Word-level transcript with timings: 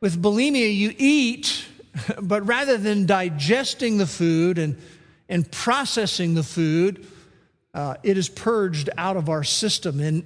With 0.02 0.22
bulimia, 0.22 0.76
you 0.76 0.94
eat, 0.98 1.66
but 2.22 2.46
rather 2.46 2.78
than 2.78 3.06
digesting 3.06 3.98
the 3.98 4.08
food 4.08 4.58
and, 4.58 4.78
and 5.30 5.50
processing 5.52 6.34
the 6.34 6.44
food, 6.44 7.06
uh, 7.74 7.96
it 8.04 8.18
is 8.18 8.30
purged 8.30 8.90
out 8.98 9.18
of 9.18 9.30
our 9.30 9.44
system 9.44 10.00
and 10.00 10.26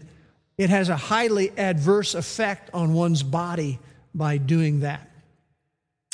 it 0.58 0.70
has 0.70 0.90
a 0.90 0.96
highly 0.96 1.52
adverse 1.58 2.14
effect 2.14 2.70
on 2.74 2.94
one's 2.94 3.24
body 3.24 3.80
by 4.14 4.38
doing 4.38 4.82
that. 4.82 5.10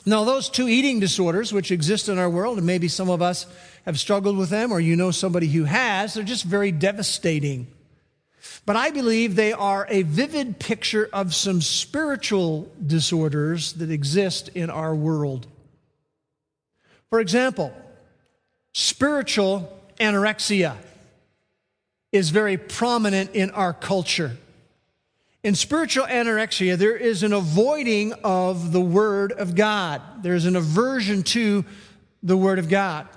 Now, 0.05 0.23
those 0.23 0.49
two 0.49 0.69
eating 0.69 1.01
disorders 1.01 1.51
which 1.51 1.69
exist 1.69 2.07
in 2.07 2.17
our 2.17 2.29
world, 2.29 2.57
and 2.57 2.65
maybe 2.65 2.87
some 2.87 3.09
of 3.09 3.21
us 3.21 3.45
have 3.85 3.99
struggled 3.99 4.37
with 4.37 4.49
them, 4.49 4.71
or 4.71 4.79
you 4.79 4.95
know 4.95 5.11
somebody 5.11 5.47
who 5.47 5.65
has, 5.65 6.13
they're 6.13 6.23
just 6.23 6.45
very 6.45 6.71
devastating. 6.71 7.67
But 8.65 8.77
I 8.77 8.91
believe 8.91 9.35
they 9.35 9.51
are 9.51 9.85
a 9.89 10.03
vivid 10.03 10.59
picture 10.59 11.09
of 11.11 11.35
some 11.35 11.61
spiritual 11.61 12.71
disorders 12.85 13.73
that 13.73 13.91
exist 13.91 14.49
in 14.55 14.69
our 14.69 14.95
world. 14.95 15.45
For 17.09 17.19
example, 17.19 17.73
spiritual 18.77 19.67
anorexia 19.99 20.77
is 22.11 22.29
very 22.29 22.57
prominent 22.57 23.31
in 23.33 23.49
our 23.49 23.73
culture. 23.73 24.37
In 25.41 25.55
spiritual 25.55 26.05
anorexia, 26.05 26.77
there 26.77 26.95
is 26.95 27.23
an 27.23 27.33
avoiding 27.33 28.13
of 28.23 28.71
the 28.71 28.81
Word 28.81 29.31
of 29.31 29.55
God, 29.55 30.03
there's 30.21 30.45
an 30.45 30.55
aversion 30.55 31.23
to 31.23 31.65
the 32.21 32.37
Word 32.37 32.59
of 32.59 32.69
God. 32.69 33.07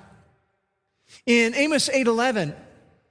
In 1.26 1.54
Amos 1.54 1.90
8:11, 1.90 2.54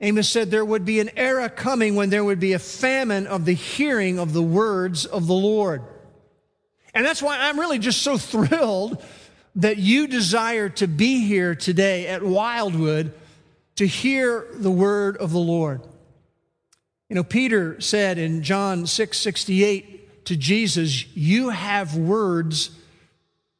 Amos 0.02 0.28
said 0.28 0.50
there 0.50 0.66
would 0.66 0.86
be 0.86 1.00
an 1.00 1.12
era 1.16 1.50
coming 1.50 1.94
when 1.94 2.10
there 2.10 2.24
would 2.24 2.40
be 2.40 2.54
a 2.54 2.60
famine 2.60 3.28
of 3.28 3.46
the 3.46 3.54
hearing 3.54 4.18
of 4.18 4.34
the 4.34 4.42
words 4.42 5.06
of 5.06 5.28
the 5.28 5.36
Lord. 5.36 5.84
And 6.96 7.06
that's 7.06 7.22
why 7.22 7.38
I'm 7.38 7.60
really 7.60 7.78
just 7.78 8.02
so 8.02 8.18
thrilled 8.32 9.04
that 9.56 9.78
you 9.78 10.08
desire 10.08 10.70
to 10.70 10.88
be 10.88 11.26
here 11.26 11.56
today 11.56 12.08
at 12.08 12.24
Wildwood 12.24 13.14
to 13.76 13.88
hear 13.88 14.46
the 14.54 14.72
word 14.72 15.18
of 15.18 15.32
the 15.32 15.40
Lord. 15.40 15.82
You 17.10 17.16
know, 17.16 17.24
Peter 17.24 17.80
said 17.82 18.18
in 18.18 18.44
John 18.44 18.86
6 18.86 19.18
68 19.18 20.26
to 20.26 20.36
Jesus, 20.36 21.08
You 21.16 21.50
have 21.50 21.96
words 21.96 22.72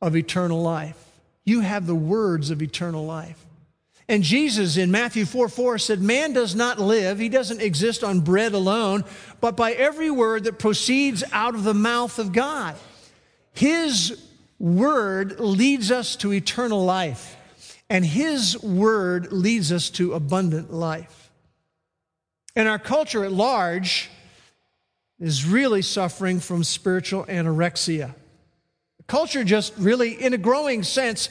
of 0.02 0.16
eternal 0.16 0.62
life. 0.62 1.04
You 1.46 1.62
have 1.62 1.88
the 1.88 1.96
words 1.96 2.52
of 2.52 2.62
eternal 2.62 3.06
life. 3.06 3.44
And 4.08 4.24
Jesus 4.24 4.78
in 4.78 4.92
Matthew 4.92 5.26
4 5.26 5.50
4 5.50 5.78
said, 5.78 6.02
Man 6.02 6.34
does 6.34 6.56
not 6.56 6.80
live, 6.80 7.20
he 7.20 7.30
doesn't 7.30 7.62
exist 7.62 8.04
on 8.04 8.22
bread 8.22 8.54
alone, 8.54 9.06
but 9.40 9.56
by 9.56 9.72
every 9.74 10.12
word 10.12 10.44
that 10.46 10.60
proceeds 10.60 11.24
out 11.32 11.56
of 11.56 11.64
the 11.64 11.74
mouth 11.74 12.20
of 12.20 12.34
God. 12.34 12.76
His 13.54 14.22
word 14.60 15.40
leads 15.40 15.92
us 15.92 16.16
to 16.18 16.34
eternal 16.34 16.84
life 16.84 17.38
and 17.90 18.06
His 18.06 18.62
word 18.62 19.32
leads 19.32 19.72
us 19.72 19.90
to 19.92 20.14
abundant 20.14 20.72
life. 20.72 21.32
And 22.56 22.68
our 22.68 22.80
culture 22.80 23.26
at 23.26 23.32
large 23.32 24.10
is 25.20 25.46
really 25.46 25.82
suffering 25.82 26.40
from 26.40 26.64
spiritual 26.64 27.26
anorexia. 27.26 28.14
Culture 29.08 29.44
just 29.44 29.74
really, 29.78 30.12
in 30.22 30.34
a 30.34 30.38
growing 30.38 30.84
sense, 30.84 31.30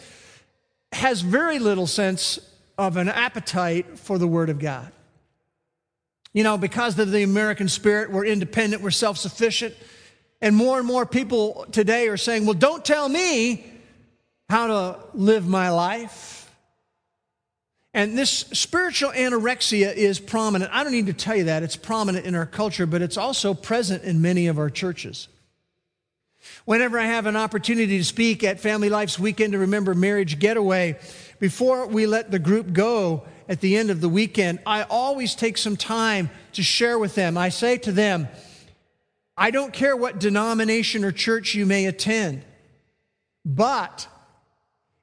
has 0.90 1.20
very 1.20 1.58
little 1.58 1.86
sense 1.86 2.40
of 2.76 2.96
an 2.96 3.08
appetite 3.08 3.98
for 3.98 4.18
the 4.18 4.26
Word 4.26 4.50
of 4.50 4.58
God. 4.58 4.90
You 6.32 6.44
know, 6.44 6.58
because 6.58 6.98
of 6.98 7.10
the 7.10 7.22
American 7.22 7.68
spirit, 7.68 8.10
we're 8.10 8.26
independent, 8.26 8.82
we're 8.82 8.90
self 8.90 9.16
sufficient. 9.16 9.74
And 10.40 10.54
more 10.54 10.78
and 10.78 10.86
more 10.86 11.04
people 11.04 11.66
today 11.72 12.08
are 12.08 12.16
saying, 12.16 12.44
well, 12.44 12.54
don't 12.54 12.84
tell 12.84 13.08
me 13.08 13.64
how 14.48 14.66
to 14.68 14.98
live 15.14 15.46
my 15.46 15.70
life. 15.70 16.50
And 17.92 18.16
this 18.16 18.30
spiritual 18.30 19.10
anorexia 19.10 19.92
is 19.92 20.20
prominent. 20.20 20.70
I 20.72 20.84
don't 20.84 20.92
need 20.92 21.06
to 21.06 21.12
tell 21.12 21.34
you 21.34 21.44
that. 21.44 21.62
It's 21.62 21.74
prominent 21.74 22.26
in 22.26 22.34
our 22.34 22.46
culture, 22.46 22.86
but 22.86 23.02
it's 23.02 23.16
also 23.16 23.54
present 23.54 24.04
in 24.04 24.22
many 24.22 24.46
of 24.46 24.58
our 24.58 24.70
churches. 24.70 25.28
Whenever 26.64 26.98
I 26.98 27.06
have 27.06 27.26
an 27.26 27.36
opportunity 27.36 27.98
to 27.98 28.04
speak 28.04 28.44
at 28.44 28.60
Family 28.60 28.88
Life's 28.88 29.18
Weekend 29.18 29.52
to 29.52 29.58
Remember 29.58 29.94
Marriage 29.94 30.38
Getaway, 30.38 30.98
before 31.40 31.86
we 31.86 32.06
let 32.06 32.30
the 32.30 32.38
group 32.38 32.72
go 32.72 33.24
at 33.48 33.60
the 33.60 33.76
end 33.76 33.90
of 33.90 34.00
the 34.00 34.08
weekend, 34.08 34.60
I 34.64 34.82
always 34.82 35.34
take 35.34 35.58
some 35.58 35.76
time 35.76 36.30
to 36.52 36.62
share 36.62 36.98
with 36.98 37.14
them. 37.14 37.36
I 37.36 37.48
say 37.48 37.78
to 37.78 37.92
them, 37.92 38.28
I 39.38 39.52
don't 39.52 39.72
care 39.72 39.96
what 39.96 40.18
denomination 40.18 41.04
or 41.04 41.12
church 41.12 41.54
you 41.54 41.64
may 41.64 41.86
attend, 41.86 42.42
but 43.44 44.08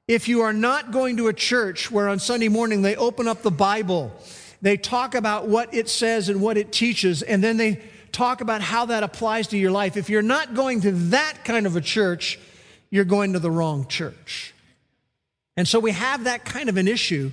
if 0.06 0.28
you 0.28 0.42
are 0.42 0.52
not 0.52 0.92
going 0.92 1.16
to 1.16 1.28
a 1.28 1.32
church 1.32 1.90
where 1.90 2.06
on 2.06 2.18
Sunday 2.18 2.48
morning 2.48 2.82
they 2.82 2.96
open 2.96 3.26
up 3.26 3.40
the 3.40 3.50
Bible, 3.50 4.12
they 4.60 4.76
talk 4.76 5.14
about 5.14 5.48
what 5.48 5.72
it 5.74 5.88
says 5.88 6.28
and 6.28 6.42
what 6.42 6.58
it 6.58 6.70
teaches, 6.70 7.22
and 7.22 7.42
then 7.42 7.56
they 7.56 7.82
talk 8.12 8.42
about 8.42 8.60
how 8.60 8.84
that 8.86 9.02
applies 9.02 9.48
to 9.48 9.58
your 9.58 9.70
life. 9.70 9.96
If 9.96 10.10
you're 10.10 10.20
not 10.20 10.54
going 10.54 10.82
to 10.82 10.92
that 10.92 11.44
kind 11.44 11.66
of 11.66 11.74
a 11.74 11.80
church, 11.80 12.38
you're 12.90 13.04
going 13.04 13.32
to 13.32 13.38
the 13.38 13.50
wrong 13.50 13.86
church. 13.88 14.54
And 15.56 15.66
so 15.66 15.80
we 15.80 15.92
have 15.92 16.24
that 16.24 16.44
kind 16.44 16.68
of 16.68 16.76
an 16.76 16.88
issue, 16.88 17.32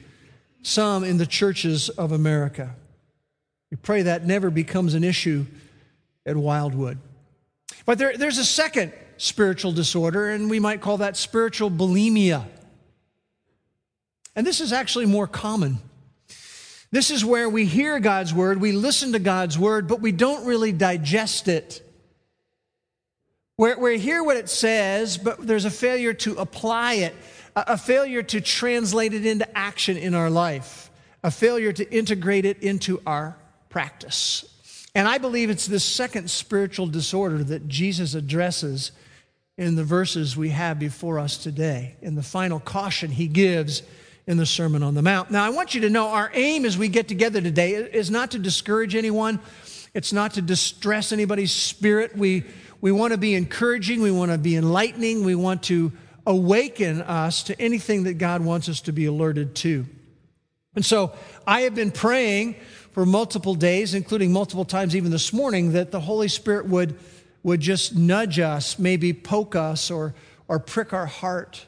some 0.62 1.04
in 1.04 1.18
the 1.18 1.26
churches 1.26 1.90
of 1.90 2.14
America. 2.14 2.76
We 3.72 3.78
pray 3.78 4.04
that 4.04 4.26
never 4.26 4.50
becomes 4.50 4.94
an 4.94 5.04
issue 5.04 5.46
at 6.26 6.36
Wildwood. 6.36 7.00
But 7.86 7.98
there, 7.98 8.18
there's 8.18 8.38
a 8.38 8.46
second 8.46 8.94
spiritual 9.18 9.72
disorder, 9.72 10.30
and 10.30 10.50
we 10.50 10.60
might 10.60 10.82
call 10.82 10.98
that 10.98 11.18
spiritual 11.18 11.70
bulimia. 11.70 12.46
And 14.36 14.46
this 14.48 14.62
is 14.62 14.74
actually 14.74 15.06
more 15.06 15.28
common. 15.28 15.80
This 16.92 17.10
is 17.10 17.26
where 17.26 17.50
we 17.50 17.66
hear 17.66 18.00
God's 18.00 18.34
word, 18.34 18.62
we 18.62 18.72
listen 18.72 19.14
to 19.14 19.20
God's 19.20 19.58
word, 19.58 19.88
but 19.88 20.00
we 20.00 20.12
don't 20.12 20.46
really 20.46 20.72
digest 20.72 21.48
it. 21.48 21.82
Where 23.56 23.78
we 23.80 24.00
hear 24.00 24.24
what 24.24 24.38
it 24.38 24.50
says, 24.50 25.18
but 25.18 25.46
there's 25.46 25.66
a 25.66 25.72
failure 25.72 26.14
to 26.14 26.36
apply 26.36 26.94
it, 26.96 27.16
a 27.56 27.78
failure 27.78 28.24
to 28.24 28.42
translate 28.42 29.14
it 29.14 29.26
into 29.26 29.58
action 29.58 29.98
in 29.98 30.14
our 30.16 30.30
life, 30.30 30.90
a 31.24 31.32
failure 31.32 31.72
to 31.72 31.92
integrate 31.92 32.46
it 32.46 32.62
into 32.62 33.02
our 33.06 33.38
practice. 33.70 34.53
And 34.96 35.08
I 35.08 35.18
believe 35.18 35.50
it's 35.50 35.66
this 35.66 35.84
second 35.84 36.30
spiritual 36.30 36.88
disorder 36.88 37.44
that 37.44 37.68
Jesus 37.68 38.14
addresses 38.14 38.92
in 39.58 39.76
the 39.76 39.84
verses 39.84 40.38
we 40.38 40.50
have 40.50 40.80
before 40.80 41.20
us 41.20 41.38
today, 41.38 41.96
in 42.02 42.16
the 42.16 42.24
final 42.24 42.60
caution 42.60 43.12
he 43.12 43.28
gives 43.28 43.84
in 44.26 44.38
the 44.38 44.46
Sermon 44.46 44.84
on 44.84 44.94
the 44.94 45.02
Mount. 45.02 45.32
Now, 45.32 45.44
I 45.44 45.50
want 45.50 45.76
you 45.76 45.82
to 45.82 45.90
know 45.90 46.10
our 46.10 46.32
aim 46.34 46.66
as 46.66 46.78
we 46.78 46.88
get 46.88 47.08
together 47.08 47.42
today 47.42 47.74
is 47.74 48.10
not 48.10 48.32
to 48.32 48.40
discourage 48.40 48.96
anyone, 48.96 49.40
it's 49.94 50.14
not 50.14 50.36
to 50.36 50.42
distress 50.42 51.12
anybody's 51.12 51.52
spirit. 51.52 52.16
We, 52.16 52.46
we 52.82 52.92
want 52.92 53.12
to 53.12 53.18
be 53.18 53.36
encouraging, 53.36 54.02
we 54.02 54.12
want 54.12 54.32
to 54.32 54.38
be 54.38 54.56
enlightening, 54.56 55.24
we 55.24 55.36
want 55.36 55.64
to 55.64 55.92
awaken 56.26 57.02
us 57.02 57.44
to 57.44 57.62
anything 57.62 58.04
that 58.04 58.14
God 58.14 58.42
wants 58.42 58.70
us 58.70 58.82
to 58.82 58.92
be 58.92 59.06
alerted 59.06 59.56
to. 59.56 59.86
And 60.76 60.86
so 60.86 61.14
I 61.46 61.62
have 61.62 61.76
been 61.76 61.92
praying 61.92 62.56
for 62.94 63.06
multiple 63.06 63.56
days, 63.56 63.94
including 63.94 64.32
multiple 64.32 64.66
times 64.66 64.96
even 64.96 65.12
this 65.12 65.34
morning, 65.34 65.74
that 65.74 65.92
the 65.92 66.00
Holy 66.00 66.28
Spirit 66.28 66.68
would, 66.68 66.98
would 67.44 67.60
just 67.60 67.96
nudge 67.96 68.40
us, 68.40 68.80
maybe 68.80 69.14
poke 69.14 69.56
us 69.56 69.92
or, 69.92 70.16
or 70.48 70.60
prick 70.60 70.94
our 70.94 71.06
heart 71.06 71.66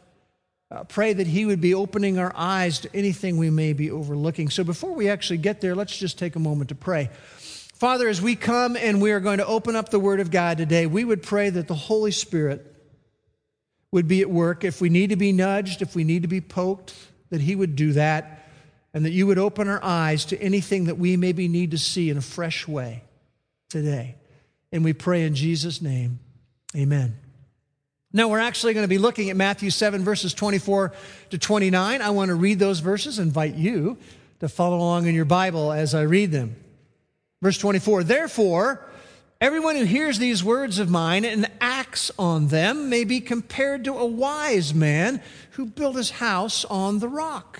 uh, 0.72 0.84
pray 0.84 1.14
that 1.14 1.28
He 1.28 1.46
would 1.46 1.62
be 1.62 1.74
opening 1.74 2.18
our 2.18 2.34
eyes 2.36 2.80
to 2.80 2.96
anything 2.96 3.38
we 3.38 3.50
may 3.50 3.74
be 3.74 3.92
overlooking. 3.92 4.50
So 4.50 4.64
before 4.64 4.94
we 4.94 5.10
actually 5.10 5.38
get 5.38 5.62
there, 5.62 5.76
let's 5.76 5.96
just 5.96 6.18
take 6.18 6.36
a 6.36 6.40
moment 6.40 6.70
to 6.70 6.76
pray. 6.76 7.10
Father, 7.76 8.08
as 8.08 8.22
we 8.22 8.36
come 8.36 8.76
and 8.76 9.02
we 9.02 9.12
are 9.12 9.20
going 9.20 9.38
to 9.38 9.46
open 9.46 9.76
up 9.76 9.90
the 9.90 10.00
Word 10.00 10.20
of 10.20 10.32
God 10.32 10.58
today, 10.58 10.88
we 10.88 11.06
would 11.06 11.22
pray 11.22 11.50
that 11.50 11.68
the 11.68 11.76
Holy 11.76 12.12
Spirit 12.12 12.74
would 13.92 14.08
be 14.08 14.22
at 14.22 14.30
work. 14.30 14.64
If 14.64 14.82
we 14.82 14.90
need 14.90 15.12
to 15.12 15.16
be 15.16 15.32
nudged, 15.32 15.82
if 15.82 15.96
we 15.96 16.04
need 16.04 16.24
to 16.24 16.28
be 16.28 16.42
poked, 16.42 16.94
that 17.30 17.42
He 17.42 17.56
would 17.56 17.76
do 17.76 17.94
that, 17.94 18.45
and 18.96 19.06
that 19.06 19.12
you 19.12 19.28
would 19.28 19.38
open 19.38 19.68
our 19.68 19.84
eyes 19.84 20.24
to 20.24 20.42
anything 20.42 20.86
that 20.86 20.98
we 20.98 21.18
maybe 21.18 21.50
need 21.50 21.72
to 21.72 21.78
see 21.78 22.10
in 22.10 22.18
a 22.18 22.22
fresh 22.22 22.66
way 22.66 23.04
today. 23.70 24.16
And 24.72 24.86
we 24.86 24.94
pray 24.94 25.24
in 25.24 25.36
Jesus' 25.36 25.82
name, 25.82 26.20
amen. 26.74 27.18
Now, 28.14 28.30
we're 28.30 28.40
actually 28.40 28.74
going 28.74 28.86
to 28.86 28.90
be 28.90 28.98
looking 28.98 29.30
at 29.30 29.36
Matthew 29.36 29.70
7, 29.70 30.06
verses 30.06 30.34
24 30.34 30.94
to 31.32 31.38
29. 31.38 32.02
I 32.02 32.10
want 32.12 32.30
to 32.30 32.36
read 32.36 32.58
those 32.58 32.80
verses, 32.80 33.20
invite 33.20 33.56
you 33.56 33.98
to 34.40 34.48
follow 34.48 34.78
along 34.78 35.08
in 35.08 35.14
your 35.14 35.26
Bible 35.26 35.74
as 35.74 35.94
I 35.94 36.04
read 36.04 36.32
them. 36.32 36.56
Verse 37.42 37.58
24 37.58 38.06
Therefore, 38.06 38.90
everyone 39.42 39.76
who 39.76 39.84
hears 39.84 40.20
these 40.20 40.42
words 40.42 40.80
of 40.80 40.90
mine 40.90 41.26
and 41.26 41.52
acts 41.60 42.12
on 42.18 42.48
them 42.48 42.90
may 42.90 43.04
be 43.04 43.20
compared 43.20 43.84
to 43.84 43.98
a 43.98 44.06
wise 44.06 44.74
man 44.74 45.22
who 45.52 45.66
built 45.66 45.98
his 45.98 46.12
house 46.12 46.64
on 46.64 47.00
the 47.00 47.10
rock. 47.10 47.60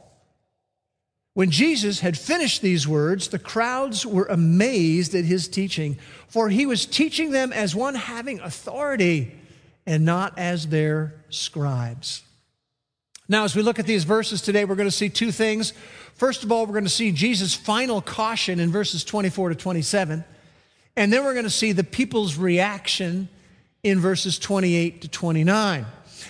When 1.33 1.49
Jesus 1.49 2.01
had 2.01 2.17
finished 2.17 2.61
these 2.61 2.87
words, 2.87 3.29
the 3.29 3.39
crowds 3.39 4.05
were 4.05 4.25
amazed 4.25 5.15
at 5.15 5.23
his 5.23 5.47
teaching, 5.47 5.97
for 6.27 6.49
he 6.49 6.65
was 6.65 6.85
teaching 6.85 7.31
them 7.31 7.53
as 7.53 7.73
one 7.73 7.95
having 7.95 8.39
authority 8.41 9.31
and 9.85 10.03
not 10.03 10.37
as 10.37 10.67
their 10.67 11.15
scribes. 11.29 12.23
Now, 13.29 13.45
as 13.45 13.55
we 13.55 13.61
look 13.61 13.79
at 13.79 13.85
these 13.85 14.03
verses 14.03 14.41
today, 14.41 14.65
we're 14.65 14.75
going 14.75 14.89
to 14.89 14.95
see 14.95 15.07
two 15.07 15.31
things. 15.31 15.71
First 16.15 16.43
of 16.43 16.51
all, 16.51 16.65
we're 16.65 16.73
going 16.73 16.83
to 16.83 16.89
see 16.89 17.13
Jesus' 17.13 17.55
final 17.55 18.01
caution 18.01 18.59
in 18.59 18.71
verses 18.71 19.05
24 19.05 19.49
to 19.49 19.55
27. 19.55 20.25
And 20.97 21.13
then 21.13 21.23
we're 21.23 21.33
going 21.33 21.45
to 21.45 21.49
see 21.49 21.71
the 21.71 21.85
people's 21.85 22.35
reaction 22.35 23.29
in 23.83 24.01
verses 24.01 24.37
28 24.37 25.03
to 25.03 25.07
29. 25.07 25.85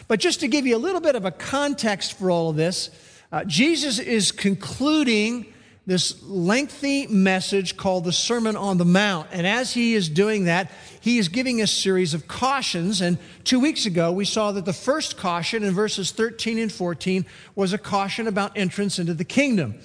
But 0.08 0.20
just 0.20 0.42
to 0.42 0.48
give 0.48 0.68
you 0.68 0.76
a 0.76 0.80
little 0.80 1.02
bit 1.02 1.16
of 1.16 1.26
a 1.26 1.32
context 1.32 2.20
for 2.20 2.30
all 2.30 2.52
of 2.52 2.56
this, 2.56 2.92
uh, 3.32 3.44
Jesus 3.46 3.98
is 4.00 4.32
concluding 4.32 5.46
this 5.88 6.22
lengthy 6.24 7.08
message 7.08 7.76
called 7.76 8.04
the 8.04 8.12
Sermon 8.12 8.56
on 8.56 8.78
the 8.78 8.86
Mount. 8.86 9.28
And 9.32 9.48
as 9.48 9.74
he 9.74 9.96
is 9.96 10.10
doing 10.10 10.46
that, 10.46 10.72
he 11.00 11.18
is 11.18 11.28
giving 11.28 11.62
a 11.62 11.68
series 11.68 12.14
of 12.14 12.28
cautions. 12.28 13.02
And 13.02 13.18
two 13.44 13.60
weeks 13.60 13.86
ago, 13.86 14.12
we 14.12 14.26
saw 14.26 14.52
that 14.52 14.66
the 14.66 14.74
first 14.74 15.18
caution 15.18 15.64
in 15.64 15.74
verses 15.74 16.12
13 16.12 16.60
and 16.60 16.72
14 16.72 17.26
was 17.56 17.74
a 17.74 17.78
caution 17.80 18.28
about 18.28 18.58
entrance 18.58 19.00
into 19.00 19.14
the 19.14 19.26
kingdom. 19.26 19.76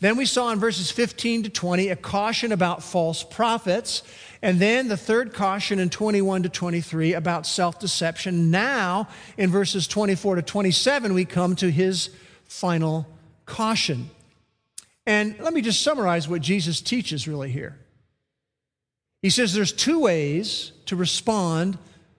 Then 0.00 0.16
we 0.16 0.24
saw 0.24 0.50
in 0.50 0.58
verses 0.58 0.90
15 0.90 1.44
to 1.44 1.50
20 1.50 1.88
a 1.88 1.96
caution 1.96 2.52
about 2.52 2.82
false 2.82 3.22
prophets. 3.22 4.02
And 4.40 4.58
then 4.58 4.88
the 4.88 4.96
third 4.96 5.34
caution 5.34 5.78
in 5.78 5.90
21 5.90 6.44
to 6.44 6.48
23 6.48 7.14
about 7.14 7.46
self 7.46 7.78
deception. 7.78 8.50
Now, 8.50 9.08
in 9.36 9.50
verses 9.50 9.86
24 9.86 10.36
to 10.36 10.42
27, 10.42 11.12
we 11.14 11.24
come 11.24 11.54
to 11.56 11.70
his 11.70 12.10
final 12.54 13.06
caution. 13.46 14.08
And 15.06 15.38
let 15.40 15.52
me 15.52 15.60
just 15.60 15.82
summarize 15.82 16.28
what 16.28 16.40
Jesus 16.40 16.80
teaches 16.80 17.26
really 17.26 17.50
here. 17.50 17.76
He 19.22 19.30
says 19.30 19.52
there's 19.52 19.72
two 19.72 19.98
ways 19.98 20.72
to 20.86 20.96
respond 20.96 21.78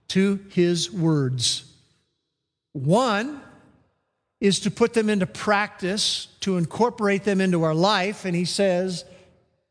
to 0.10 0.40
his 0.50 0.92
words. 0.92 1.72
One 2.74 3.42
is 4.42 4.60
to 4.62 4.72
put 4.72 4.94
them 4.94 5.10
into 5.10 5.26
practice, 5.26 6.28
to 6.42 6.58
incorporate 6.58 7.24
them 7.24 7.40
into 7.40 7.64
our 7.64 7.74
life, 7.74 8.26
and 8.26 8.36
he 8.36 8.46
says 8.46 9.06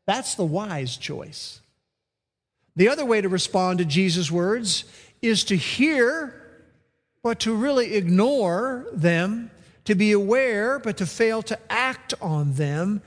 that's 0.07 0.35
the 0.35 0.45
wise 0.45 0.97
choice. 0.97 1.61
The 2.75 2.89
other 2.89 3.05
way 3.05 3.21
to 3.21 3.29
respond 3.29 3.79
to 3.79 3.85
Jesus' 3.85 4.31
words 4.31 4.83
is 5.21 5.43
to 5.45 5.55
hear, 5.55 6.41
but 7.23 7.39
to 7.41 7.55
really 7.55 7.93
ignore 7.93 8.87
them 8.91 9.51
to 9.85 9.95
be 9.95 10.11
aware, 10.11 10.79
but 10.79 10.97
to 10.97 11.05
fail 11.05 11.41
to 11.43 11.59
act 11.69 12.13
on 12.21 12.53
them. 12.53 13.01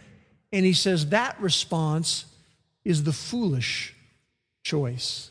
And 0.52 0.64
he 0.64 0.72
says 0.72 1.06
that 1.10 1.40
response 1.40 2.24
is 2.84 3.04
the 3.04 3.12
foolish 3.12 3.94
choice. 4.62 5.30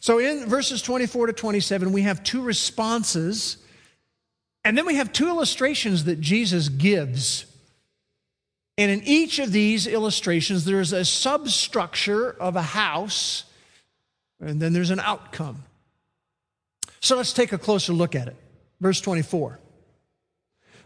So 0.00 0.18
in 0.18 0.46
verses 0.46 0.80
24 0.80 1.26
to 1.26 1.32
27, 1.32 1.92
we 1.92 2.02
have 2.02 2.22
two 2.24 2.42
responses, 2.42 3.58
and 4.64 4.76
then 4.76 4.86
we 4.86 4.94
have 4.94 5.12
two 5.12 5.28
illustrations 5.28 6.04
that 6.04 6.20
Jesus 6.20 6.68
gives. 6.68 7.44
And 8.78 8.90
in 8.90 9.02
each 9.04 9.38
of 9.38 9.52
these 9.52 9.86
illustrations, 9.86 10.64
there's 10.64 10.94
a 10.94 11.04
substructure 11.04 12.30
of 12.30 12.56
a 12.56 12.62
house, 12.62 13.44
and 14.40 14.60
then 14.60 14.72
there's 14.72 14.90
an 14.90 15.00
outcome. 15.00 15.64
So 17.00 17.16
let's 17.16 17.34
take 17.34 17.52
a 17.52 17.58
closer 17.58 17.92
look 17.92 18.14
at 18.14 18.28
it. 18.28 18.36
Verse 18.80 19.00
24. 19.00 19.58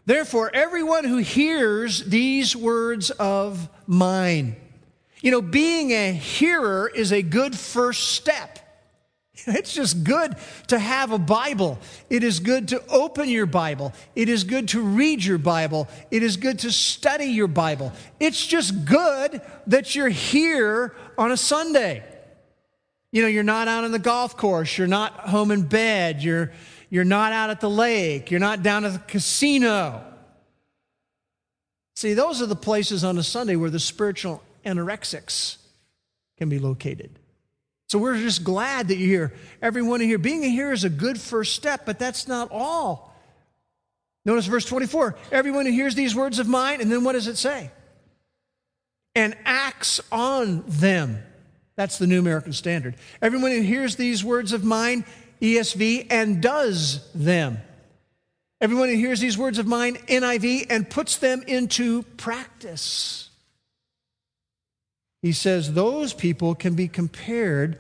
Therefore, 0.07 0.51
everyone 0.53 1.05
who 1.05 1.19
hears 1.19 2.05
these 2.05 2.55
words 2.55 3.11
of 3.11 3.69
mine, 3.87 4.57
you 5.23 5.31
know, 5.31 5.41
being 5.41 5.93
a 5.93 6.13
hearer 6.13 6.91
is 6.95 7.13
a 7.13 7.23
good 7.23 7.57
first 7.57 8.11
step. 8.11 8.59
It's 9.47 9.75
just 9.75 10.05
good 10.05 10.37
to 10.69 10.79
have 10.79 11.11
a 11.11 11.19
Bible. 11.19 11.79
It 12.09 12.23
is 12.23 12.41
good 12.41 12.69
to 12.69 12.87
open 12.87 13.29
your 13.29 13.47
Bible. 13.47 13.93
It 14.15 14.29
is 14.29 14.45
good 14.45 14.69
to 14.69 14.81
read 14.81 15.25
your 15.25 15.39
Bible. 15.39 15.89
It 16.11 16.23
is 16.23 16.37
good 16.37 16.61
to 16.61 16.73
study 16.73 17.27
your 17.27 17.49
Bible. 17.49 17.93
It's 18.21 18.47
just 18.47 18.85
good 18.85 19.43
that 19.67 19.95
you're 19.95 20.09
here 20.09 20.95
on 21.19 21.33
a 21.33 21.37
Sunday. 21.37 22.05
You 23.11 23.23
know, 23.23 23.29
you're 23.29 23.43
not 23.43 23.69
out 23.69 23.85
on 23.85 23.93
the 23.93 23.99
golf 23.99 24.37
course, 24.37 24.77
you're 24.77 24.87
not 24.87 25.13
home 25.21 25.51
in 25.51 25.63
bed, 25.63 26.23
you're 26.23 26.53
you're 26.95 27.05
not 27.05 27.33
out 27.33 27.51
at 27.51 27.61
the 27.61 27.69
lake. 27.69 28.31
You're 28.31 28.41
not 28.41 28.63
down 28.63 28.85
at 28.85 28.93
the 28.93 28.99
casino. 29.01 30.05
See, 31.97 32.15
those 32.15 32.41
are 32.41 32.47
the 32.47 32.57
places 32.57 33.03
on 33.03 33.19
a 33.19 33.23
Sunday 33.23 33.57
where 33.57 33.71
the 33.71 33.81
spiritual 33.81 34.43
anorexics 34.65 35.57
can 36.39 36.49
be 36.49 36.59
located. 36.59 37.19
So 37.89 37.99
we're 37.99 38.17
just 38.17 38.45
glad 38.45 38.89
that 38.89 38.97
you're 38.97 39.29
here. 39.29 39.35
Everyone 39.61 40.01
here, 40.01 40.19
being 40.19 40.43
here 40.43 40.73
is 40.73 40.85
a 40.85 40.91
good 40.91 41.21
first 41.21 41.55
step, 41.55 41.85
but 41.85 41.99
that's 41.99 42.27
not 42.29 42.49
all. 42.51 43.15
Notice 44.25 44.47
verse 44.47 44.65
24. 44.65 45.17
Everyone 45.33 45.67
who 45.67 45.73
hears 45.73 45.95
these 45.95 46.15
words 46.15 46.39
of 46.39 46.49
mine, 46.49 46.81
and 46.81 46.91
then 46.91 47.05
what 47.05 47.13
does 47.13 47.27
it 47.27 47.37
say? 47.37 47.71
and 49.15 49.37
acts 49.45 50.01
on 50.11 50.65
them. 50.67 51.23
That's 51.77 51.99
the 51.99 52.07
New 52.07 52.19
American 52.19 52.53
Standard. 52.53 52.97
Everyone 53.21 53.51
who 53.51 53.61
hears 53.61 53.97
these 53.97 54.25
words 54.25 54.53
of 54.53 54.65
mine, 54.65 55.05
ESV, 55.41 56.07
and 56.11 56.43
does 56.43 57.11
them. 57.13 57.59
Everyone 58.61 58.89
who 58.89 58.97
hears 58.97 59.21
these 59.21 59.37
words 59.37 59.59
of 59.59 59.67
mine, 59.67 59.97
NIV, 60.09 60.67
and 60.71 60.89
puts 60.89 61.17
them 61.17 61.43
into 61.47 62.03
practice. 62.17 63.29
He 65.23 65.33
says 65.33 65.73
those 65.73 66.13
people 66.13 66.55
can 66.55 66.75
be 66.75 66.89
compared 66.89 67.79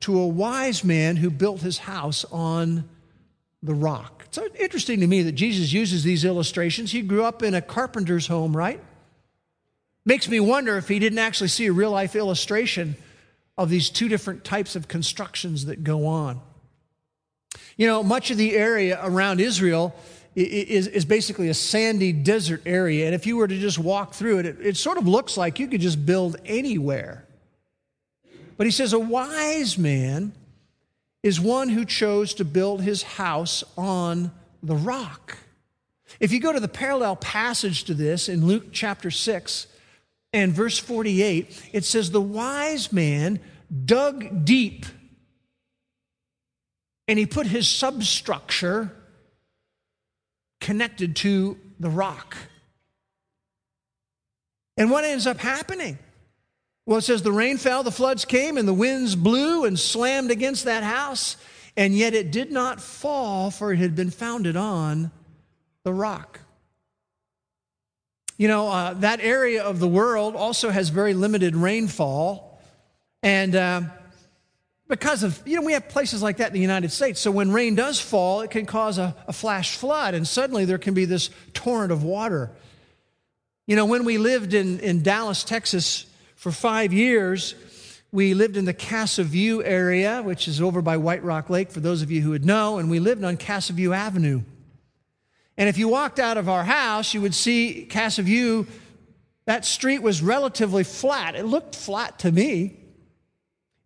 to 0.00 0.18
a 0.18 0.26
wise 0.26 0.84
man 0.84 1.16
who 1.16 1.30
built 1.30 1.60
his 1.60 1.78
house 1.78 2.24
on 2.30 2.88
the 3.62 3.74
rock. 3.74 4.24
It's 4.26 4.38
interesting 4.58 5.00
to 5.00 5.06
me 5.06 5.22
that 5.22 5.32
Jesus 5.32 5.72
uses 5.72 6.04
these 6.04 6.24
illustrations. 6.24 6.92
He 6.92 7.02
grew 7.02 7.24
up 7.24 7.42
in 7.42 7.54
a 7.54 7.62
carpenter's 7.62 8.26
home, 8.26 8.56
right? 8.56 8.80
Makes 10.04 10.28
me 10.28 10.40
wonder 10.40 10.76
if 10.76 10.88
he 10.88 10.98
didn't 10.98 11.18
actually 11.18 11.48
see 11.48 11.66
a 11.66 11.72
real 11.72 11.90
life 11.90 12.14
illustration 12.14 12.96
of 13.58 13.70
these 13.70 13.90
two 13.90 14.08
different 14.08 14.44
types 14.44 14.76
of 14.76 14.88
constructions 14.88 15.64
that 15.66 15.82
go 15.82 16.06
on. 16.06 16.40
You 17.76 17.86
know, 17.86 18.02
much 18.02 18.30
of 18.30 18.38
the 18.38 18.56
area 18.56 18.98
around 19.02 19.40
Israel 19.40 19.94
is, 20.34 20.86
is 20.86 21.04
basically 21.04 21.48
a 21.48 21.54
sandy 21.54 22.12
desert 22.12 22.62
area. 22.66 23.06
And 23.06 23.14
if 23.14 23.26
you 23.26 23.36
were 23.36 23.48
to 23.48 23.58
just 23.58 23.78
walk 23.78 24.14
through 24.14 24.38
it, 24.40 24.46
it, 24.46 24.56
it 24.60 24.76
sort 24.76 24.98
of 24.98 25.06
looks 25.06 25.36
like 25.36 25.58
you 25.58 25.66
could 25.66 25.80
just 25.80 26.04
build 26.04 26.36
anywhere. 26.44 27.26
But 28.56 28.66
he 28.66 28.70
says, 28.70 28.92
a 28.92 28.98
wise 28.98 29.76
man 29.76 30.32
is 31.22 31.40
one 31.40 31.68
who 31.68 31.84
chose 31.84 32.34
to 32.34 32.44
build 32.44 32.82
his 32.82 33.02
house 33.02 33.64
on 33.76 34.30
the 34.62 34.76
rock. 34.76 35.38
If 36.20 36.32
you 36.32 36.40
go 36.40 36.52
to 36.52 36.60
the 36.60 36.68
parallel 36.68 37.16
passage 37.16 37.84
to 37.84 37.94
this 37.94 38.28
in 38.28 38.46
Luke 38.46 38.66
chapter 38.72 39.10
6 39.10 39.66
and 40.32 40.52
verse 40.52 40.78
48, 40.78 41.70
it 41.72 41.84
says, 41.84 42.10
The 42.10 42.20
wise 42.20 42.92
man 42.92 43.40
dug 43.84 44.44
deep 44.44 44.86
and 47.08 47.18
he 47.18 47.26
put 47.26 47.46
his 47.46 47.68
substructure 47.68 48.90
connected 50.60 51.16
to 51.16 51.58
the 51.78 51.90
rock. 51.90 52.36
And 54.76 54.90
what 54.90 55.04
ends 55.04 55.26
up 55.26 55.38
happening? 55.38 55.98
Well, 56.86 56.98
it 56.98 57.02
says 57.02 57.22
the 57.22 57.32
rain 57.32 57.56
fell, 57.56 57.82
the 57.82 57.90
floods 57.90 58.24
came, 58.24 58.56
and 58.56 58.68
the 58.68 58.74
winds 58.74 59.16
blew 59.16 59.64
and 59.64 59.78
slammed 59.78 60.30
against 60.30 60.64
that 60.64 60.82
house, 60.82 61.36
and 61.76 61.94
yet 61.94 62.14
it 62.14 62.30
did 62.30 62.52
not 62.52 62.80
fall, 62.80 63.50
for 63.50 63.72
it 63.72 63.78
had 63.78 63.96
been 63.96 64.10
founded 64.10 64.56
on 64.56 65.10
the 65.82 65.92
rock. 65.92 66.40
You 68.38 68.48
know, 68.48 68.68
uh, 68.68 68.94
that 68.94 69.20
area 69.20 69.62
of 69.64 69.78
the 69.78 69.88
world 69.88 70.36
also 70.36 70.68
has 70.68 70.90
very 70.90 71.14
limited 71.14 71.56
rainfall. 71.56 72.60
And 73.22 73.56
uh, 73.56 73.82
because 74.88 75.22
of, 75.22 75.40
you 75.44 75.56
know, 75.56 75.62
we 75.62 75.72
have 75.72 75.88
places 75.88 76.22
like 76.22 76.36
that 76.36 76.48
in 76.48 76.52
the 76.54 76.60
United 76.60 76.92
States. 76.92 77.20
So 77.20 77.30
when 77.30 77.50
rain 77.50 77.74
does 77.74 78.00
fall, 78.00 78.42
it 78.42 78.50
can 78.50 78.66
cause 78.66 78.98
a, 78.98 79.16
a 79.26 79.32
flash 79.32 79.76
flood, 79.76 80.14
and 80.14 80.26
suddenly 80.26 80.64
there 80.64 80.78
can 80.78 80.94
be 80.94 81.04
this 81.04 81.30
torrent 81.54 81.92
of 81.92 82.04
water. 82.04 82.50
You 83.66 83.74
know, 83.74 83.86
when 83.86 84.04
we 84.04 84.16
lived 84.16 84.54
in, 84.54 84.78
in 84.80 85.02
Dallas, 85.02 85.42
Texas, 85.42 86.06
for 86.36 86.52
five 86.52 86.92
years, 86.92 87.56
we 88.12 88.34
lived 88.34 88.56
in 88.56 88.64
the 88.64 88.72
Casa 88.72 89.24
View 89.24 89.64
area, 89.64 90.22
which 90.22 90.46
is 90.46 90.60
over 90.60 90.80
by 90.80 90.96
White 90.96 91.24
Rock 91.24 91.50
Lake, 91.50 91.72
for 91.72 91.80
those 91.80 92.02
of 92.02 92.10
you 92.10 92.20
who 92.20 92.30
would 92.30 92.44
know, 92.44 92.78
and 92.78 92.88
we 92.88 93.00
lived 93.00 93.24
on 93.24 93.36
Casa 93.36 93.72
View 93.72 93.92
Avenue. 93.92 94.42
And 95.58 95.68
if 95.68 95.78
you 95.78 95.88
walked 95.88 96.20
out 96.20 96.36
of 96.36 96.48
our 96.48 96.62
house, 96.62 97.14
you 97.14 97.20
would 97.22 97.34
see 97.34 97.86
Casa 97.86 98.22
View. 98.22 98.66
That 99.46 99.64
street 99.64 100.02
was 100.02 100.22
relatively 100.22 100.84
flat. 100.84 101.34
It 101.34 101.46
looked 101.46 101.74
flat 101.74 102.20
to 102.20 102.30
me. 102.30 102.76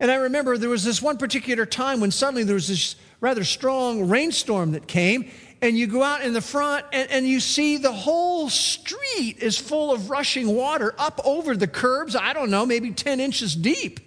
And 0.00 0.10
I 0.10 0.16
remember 0.16 0.56
there 0.56 0.70
was 0.70 0.82
this 0.82 1.02
one 1.02 1.18
particular 1.18 1.66
time 1.66 2.00
when 2.00 2.10
suddenly 2.10 2.42
there 2.42 2.54
was 2.54 2.68
this 2.68 2.96
rather 3.20 3.44
strong 3.44 4.08
rainstorm 4.08 4.72
that 4.72 4.86
came, 4.86 5.30
and 5.60 5.78
you 5.78 5.86
go 5.86 6.02
out 6.02 6.22
in 6.22 6.32
the 6.32 6.40
front 6.40 6.86
and, 6.90 7.10
and, 7.10 7.28
you 7.28 7.38
see 7.38 7.76
the 7.76 7.92
whole 7.92 8.48
street 8.48 9.36
is 9.40 9.58
full 9.58 9.92
of 9.92 10.08
rushing 10.08 10.54
water 10.54 10.94
up 10.98 11.20
over 11.22 11.54
the 11.54 11.66
curbs, 11.66 12.16
I 12.16 12.32
don't 12.32 12.50
know, 12.50 12.64
maybe 12.64 12.92
10 12.92 13.20
inches 13.20 13.54
deep. 13.54 14.00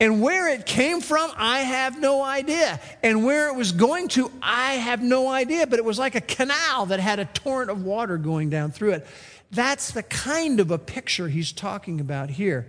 And 0.00 0.20
where 0.20 0.48
it 0.48 0.66
came 0.66 1.00
from, 1.00 1.30
I 1.36 1.60
have 1.60 1.98
no 1.98 2.22
idea. 2.22 2.80
And 3.02 3.24
where 3.24 3.48
it 3.48 3.56
was 3.56 3.72
going 3.72 4.08
to, 4.08 4.30
I 4.42 4.74
have 4.74 5.02
no 5.02 5.28
idea. 5.28 5.66
But 5.66 5.78
it 5.78 5.86
was 5.86 5.98
like 5.98 6.14
a 6.14 6.20
canal 6.20 6.86
that 6.86 7.00
had 7.00 7.18
a 7.18 7.24
torrent 7.24 7.70
of 7.70 7.82
water 7.82 8.18
going 8.18 8.50
down 8.50 8.72
through 8.72 8.92
it. 8.92 9.06
That's 9.50 9.92
the 9.92 10.02
kind 10.02 10.60
of 10.60 10.70
a 10.70 10.76
picture 10.76 11.28
he's 11.28 11.50
talking 11.50 12.00
about 12.00 12.28
here. 12.28 12.66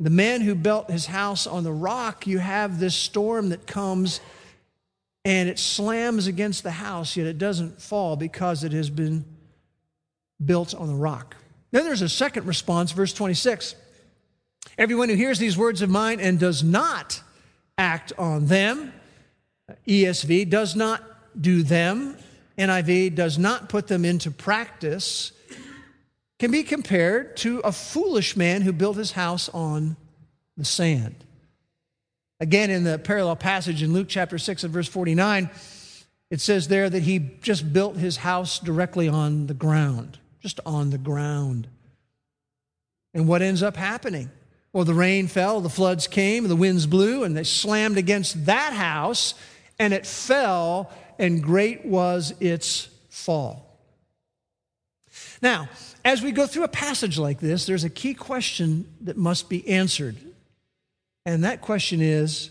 The 0.00 0.10
man 0.10 0.40
who 0.40 0.54
built 0.54 0.90
his 0.90 1.04
house 1.04 1.46
on 1.46 1.62
the 1.62 1.72
rock, 1.72 2.26
you 2.26 2.38
have 2.38 2.80
this 2.80 2.94
storm 2.94 3.50
that 3.50 3.66
comes 3.66 4.20
and 5.26 5.48
it 5.48 5.58
slams 5.58 6.26
against 6.26 6.62
the 6.62 6.70
house, 6.70 7.16
yet 7.16 7.26
it 7.26 7.36
doesn't 7.36 7.82
fall 7.82 8.16
because 8.16 8.64
it 8.64 8.72
has 8.72 8.88
been 8.88 9.26
built 10.42 10.74
on 10.74 10.88
the 10.88 10.94
rock. 10.94 11.36
Then 11.70 11.84
there's 11.84 12.00
a 12.00 12.08
second 12.08 12.46
response, 12.46 12.92
verse 12.92 13.12
26. 13.12 13.74
Everyone 14.78 15.10
who 15.10 15.14
hears 15.14 15.38
these 15.38 15.58
words 15.58 15.82
of 15.82 15.90
mine 15.90 16.20
and 16.20 16.38
does 16.38 16.64
not 16.64 17.22
act 17.76 18.14
on 18.18 18.46
them, 18.46 18.94
ESV, 19.86 20.48
does 20.48 20.74
not 20.74 21.02
do 21.38 21.62
them, 21.62 22.16
NIV, 22.56 23.14
does 23.14 23.38
not 23.38 23.68
put 23.68 23.86
them 23.86 24.06
into 24.06 24.30
practice, 24.30 25.32
can 26.40 26.50
be 26.50 26.62
compared 26.62 27.36
to 27.36 27.60
a 27.60 27.70
foolish 27.70 28.34
man 28.34 28.62
who 28.62 28.72
built 28.72 28.96
his 28.96 29.12
house 29.12 29.50
on 29.50 29.94
the 30.56 30.64
sand. 30.64 31.14
Again, 32.40 32.70
in 32.70 32.82
the 32.82 32.98
parallel 32.98 33.36
passage 33.36 33.82
in 33.82 33.92
Luke 33.92 34.06
chapter 34.08 34.38
6 34.38 34.64
and 34.64 34.72
verse 34.72 34.88
49, 34.88 35.50
it 36.30 36.40
says 36.40 36.66
there 36.68 36.88
that 36.88 37.02
he 37.02 37.18
just 37.42 37.74
built 37.74 37.98
his 37.98 38.16
house 38.16 38.58
directly 38.58 39.06
on 39.06 39.48
the 39.48 39.54
ground, 39.54 40.18
just 40.40 40.60
on 40.64 40.88
the 40.88 40.98
ground. 40.98 41.68
And 43.12 43.28
what 43.28 43.42
ends 43.42 43.62
up 43.62 43.76
happening? 43.76 44.30
Well, 44.72 44.86
the 44.86 44.94
rain 44.94 45.26
fell, 45.26 45.60
the 45.60 45.68
floods 45.68 46.06
came, 46.06 46.48
the 46.48 46.56
winds 46.56 46.86
blew, 46.86 47.22
and 47.22 47.36
they 47.36 47.44
slammed 47.44 47.98
against 47.98 48.46
that 48.46 48.72
house, 48.72 49.34
and 49.78 49.92
it 49.92 50.06
fell, 50.06 50.90
and 51.18 51.42
great 51.42 51.84
was 51.84 52.32
its 52.40 52.88
fall. 53.10 53.69
Now, 55.42 55.68
as 56.04 56.22
we 56.22 56.32
go 56.32 56.46
through 56.46 56.64
a 56.64 56.68
passage 56.68 57.18
like 57.18 57.40
this, 57.40 57.66
there's 57.66 57.84
a 57.84 57.90
key 57.90 58.14
question 58.14 58.86
that 59.02 59.16
must 59.16 59.48
be 59.48 59.66
answered. 59.68 60.16
And 61.24 61.44
that 61.44 61.60
question 61.60 62.00
is 62.00 62.50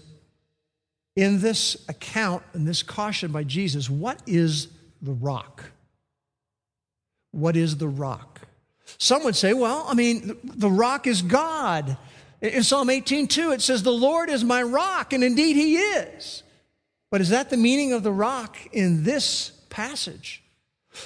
in 1.15 1.41
this 1.41 1.85
account, 1.89 2.43
in 2.53 2.65
this 2.65 2.83
caution 2.83 3.31
by 3.31 3.43
Jesus, 3.43 3.89
what 3.89 4.21
is 4.25 4.67
the 5.01 5.11
rock? 5.11 5.65
What 7.31 7.55
is 7.55 7.77
the 7.77 7.87
rock? 7.87 8.41
Some 8.97 9.23
would 9.23 9.35
say, 9.35 9.53
well, 9.53 9.85
I 9.87 9.93
mean, 9.93 10.37
the 10.43 10.69
rock 10.69 11.07
is 11.07 11.21
God. 11.21 11.97
In 12.41 12.63
Psalm 12.63 12.89
18, 12.89 13.27
2, 13.27 13.51
it 13.51 13.61
says, 13.61 13.83
The 13.83 13.91
Lord 13.91 14.29
is 14.29 14.43
my 14.43 14.63
rock, 14.63 15.13
and 15.13 15.23
indeed 15.23 15.55
he 15.55 15.77
is. 15.77 16.43
But 17.11 17.21
is 17.21 17.29
that 17.29 17.49
the 17.49 17.57
meaning 17.57 17.91
of 17.91 18.03
the 18.03 18.11
rock 18.11 18.57
in 18.71 19.03
this 19.03 19.51
passage? 19.69 20.38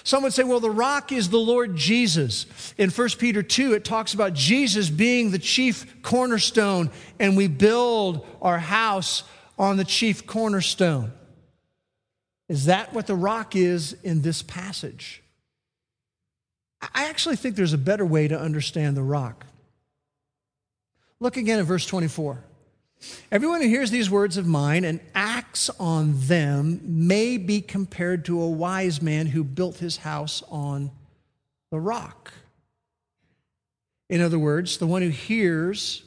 Some 0.04 0.24
would 0.24 0.34
say, 0.34 0.44
well, 0.44 0.60
the 0.60 0.70
rock 0.70 1.12
is 1.12 1.30
the 1.30 1.38
Lord 1.38 1.76
Jesus. 1.76 2.46
In 2.78 2.90
1 2.90 3.10
Peter 3.20 3.44
2, 3.44 3.74
it 3.74 3.86
talks 3.86 4.14
about 4.14 4.34
Jesus 4.34 4.90
being 4.90 5.32
the 5.32 5.40
chief 5.40 6.02
cornerstone, 6.02 6.90
and 7.20 7.38
we 7.38 7.48
build 7.48 8.26
our 8.42 8.60
house 8.60 9.24
on 9.58 9.78
the 9.78 9.86
chief 9.86 10.26
cornerstone. 10.26 11.12
Is 12.50 12.66
that 12.66 12.94
what 12.94 13.08
the 13.08 13.16
rock 13.16 13.56
is 13.56 13.96
in 14.04 14.22
this 14.22 14.42
passage? 14.42 15.22
I 16.82 17.06
actually 17.06 17.38
think 17.38 17.56
there's 17.56 17.74
a 17.74 17.78
better 17.78 18.06
way 18.06 18.28
to 18.28 18.40
understand 18.40 18.98
the 18.98 19.04
rock. 19.04 19.46
Look 21.20 21.38
again 21.38 21.60
at 21.60 21.66
verse 21.66 21.86
24. 21.86 22.44
Everyone 23.32 23.62
who 23.62 23.68
hears 23.68 23.92
these 23.92 24.10
words 24.10 24.38
of 24.38 24.46
mine 24.46 24.86
and 24.86 25.00
acts 25.16 25.70
on 25.80 26.14
them 26.16 26.80
may 26.84 27.38
be 27.38 27.62
compared 27.62 28.26
to 28.26 28.42
a 28.42 28.50
wise 28.50 29.02
man 29.02 29.28
who 29.28 29.44
built 29.44 29.78
his 29.78 29.98
house 29.98 30.44
on 30.50 30.92
the 31.72 31.80
rock. 31.80 32.32
In 34.10 34.22
other 34.22 34.38
words, 34.38 34.78
the 34.78 34.88
one 34.88 35.02
who 35.02 35.10
hears 35.10 36.04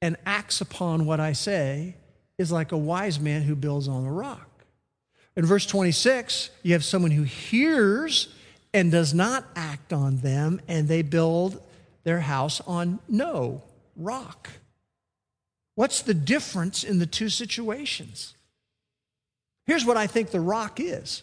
and 0.00 0.16
acts 0.24 0.60
upon 0.60 1.06
what 1.06 1.18
I 1.18 1.32
say 1.32 1.96
is 2.38 2.52
like 2.52 2.72
a 2.72 2.76
wise 2.76 3.18
man 3.18 3.42
who 3.42 3.56
builds 3.56 3.88
on 3.88 4.04
the 4.04 4.10
rock. 4.10 4.64
In 5.36 5.44
verse 5.44 5.66
26, 5.66 6.50
you 6.62 6.72
have 6.72 6.84
someone 6.84 7.10
who 7.10 7.24
hears 7.24 8.28
and 8.72 8.92
does 8.92 9.12
not 9.12 9.44
act 9.56 9.92
on 9.92 10.18
them, 10.18 10.60
and 10.68 10.86
they 10.86 11.02
build 11.02 11.62
their 12.04 12.20
house 12.20 12.60
on 12.62 13.00
no 13.08 13.62
rock. 13.96 14.48
What's 15.76 16.02
the 16.02 16.14
difference 16.14 16.82
in 16.82 16.98
the 16.98 17.06
two 17.06 17.28
situations? 17.28 18.34
Here's 19.66 19.84
what 19.84 19.96
I 19.96 20.08
think 20.08 20.30
the 20.30 20.40
rock 20.40 20.80
is 20.80 21.22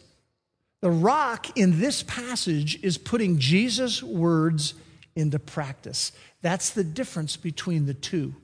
the 0.81 0.91
rock 0.91 1.57
in 1.57 1.79
this 1.79 2.03
passage 2.03 2.81
is 2.83 2.98
putting 2.98 3.39
Jesus' 3.39 4.01
words 4.01 4.74
into 5.15 5.39
practice. 5.39 6.12
That's 6.41 6.69
the 6.72 6.83
difference 6.83 7.36
between 7.36 7.86
the 7.86 7.93
two. 7.93 8.36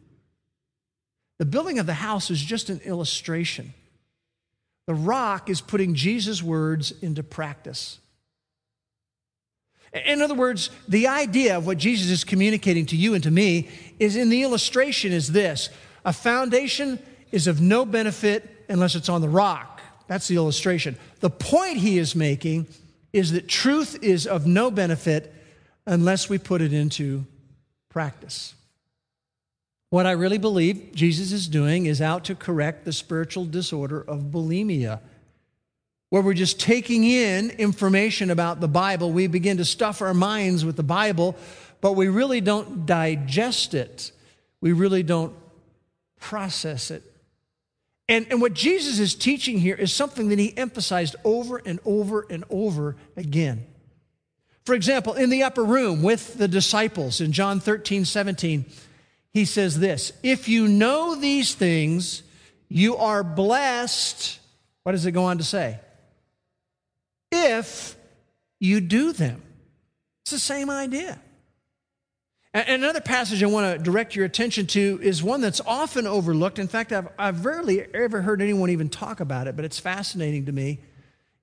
The 1.38 1.46
building 1.46 1.80
of 1.80 1.86
the 1.86 1.94
house 1.94 2.32
is 2.32 2.42
just 2.42 2.70
an 2.70 2.80
illustration. 2.86 3.74
The 4.88 4.94
rock 4.96 5.50
is 5.50 5.62
putting 5.62 5.96
Jesus' 5.96 6.42
words 6.42 6.94
into 7.02 7.24
practice. 7.24 8.00
In 10.06 10.22
other 10.22 10.36
words, 10.36 10.70
the 10.88 11.08
idea 11.08 11.58
of 11.58 11.66
what 11.66 11.78
Jesus 11.78 12.10
is 12.10 12.24
communicating 12.24 12.86
to 12.88 12.96
you 12.96 13.16
and 13.16 13.24
to 13.24 13.32
me 13.32 13.70
is 14.00 14.16
in 14.16 14.30
the 14.30 14.44
illustration 14.44 15.12
is 15.12 15.32
this 15.32 15.70
a 16.06 16.14
foundation 16.14 17.00
is 17.32 17.48
of 17.48 17.62
no 17.62 17.86
benefit 17.86 18.66
unless 18.70 18.96
it's 18.96 19.10
on 19.10 19.22
the 19.22 19.30
rock. 19.30 19.82
That's 20.08 20.28
the 20.28 20.36
illustration. 20.36 20.98
The 21.20 21.30
point 21.30 21.78
he 21.78 21.98
is 21.98 22.16
making 22.16 22.68
is 23.14 23.32
that 23.32 23.48
truth 23.48 23.98
is 24.02 24.26
of 24.26 24.48
no 24.48 24.72
benefit 24.72 25.34
unless 25.86 26.30
we 26.30 26.38
put 26.38 26.62
it 26.62 26.74
into 26.74 27.26
practice. 27.90 28.54
What 29.90 30.06
I 30.06 30.12
really 30.12 30.38
believe 30.38 30.92
Jesus 30.94 31.32
is 31.32 31.48
doing 31.48 31.88
is 31.88 32.02
out 32.02 32.26
to 32.26 32.36
correct 32.36 32.86
the 32.86 32.94
spiritual 32.94 33.46
disorder 33.46 34.02
of 34.02 34.26
bulimia, 34.26 35.00
where 36.10 36.22
we're 36.22 36.36
just 36.36 36.60
taking 36.60 37.04
in 37.04 37.50
information 37.52 38.30
about 38.30 38.60
the 38.60 38.68
Bible. 38.68 39.12
We 39.12 39.26
begin 39.26 39.58
to 39.58 39.66
stuff 39.66 40.02
our 40.02 40.14
minds 40.14 40.64
with 40.64 40.76
the 40.76 40.84
Bible, 40.84 41.36
but 41.82 41.94
we 41.94 42.08
really 42.08 42.42
don't 42.42 42.86
digest 42.86 43.74
it. 43.74 44.12
We 44.62 44.74
really 44.74 45.02
don't 45.02 45.34
process 46.20 46.92
it. 46.92 47.04
And, 48.08 48.26
and 48.32 48.42
what 48.42 48.54
Jesus 48.54 49.00
is 49.00 49.14
teaching 49.14 49.60
here 49.60 49.76
is 49.76 49.94
something 49.94 50.30
that 50.30 50.40
he 50.40 50.58
emphasized 50.58 51.16
over 51.24 51.62
and 51.64 51.80
over 51.86 52.26
and 52.30 52.44
over 52.50 52.96
again. 53.16 53.66
For 54.66 54.74
example, 54.74 55.14
in 55.14 55.30
the 55.30 55.44
upper 55.44 55.64
room 55.64 56.02
with 56.02 56.38
the 56.38 56.48
disciples 56.48 57.22
in 57.22 57.32
John 57.32 57.60
13, 57.60 58.06
17, 58.06 58.66
he 59.32 59.46
says 59.46 59.80
this 59.80 60.12
If 60.24 60.50
you 60.50 60.68
know 60.68 61.16
these 61.16 61.54
things, 61.54 62.24
you 62.68 62.98
are 62.98 63.24
blessed. 63.24 64.40
What 64.84 64.94
does 64.94 65.06
it 65.06 65.12
go 65.12 65.26
on 65.26 65.38
to 65.38 65.44
say? 65.44 65.80
If 67.32 67.96
you 68.60 68.82
do 68.82 69.14
them. 69.14 69.42
It's 70.24 70.32
the 70.32 70.40
same 70.40 70.70
idea. 70.70 71.20
And 72.54 72.68
another 72.68 73.02
passage 73.02 73.44
I 73.44 73.48
want 73.48 73.78
to 73.78 73.84
direct 73.84 74.16
your 74.16 74.26
attention 74.26 74.66
to 74.68 75.00
is 75.04 75.22
one 75.22 75.40
that's 75.42 75.62
often 75.62 76.08
overlooked. 76.08 76.58
In 76.58 76.68
fact, 76.68 76.92
I've, 76.92 77.08
I've 77.18 77.46
rarely 77.46 77.86
ever 77.94 78.22
heard 78.22 78.42
anyone 78.42 78.72
even 78.72 78.90
talk 78.90 79.20
about 79.20 79.48
it, 79.48 79.56
but 79.56 79.66
it's 79.66 79.80
fascinating 79.80 80.48
to 80.48 80.52
me. 80.52 80.80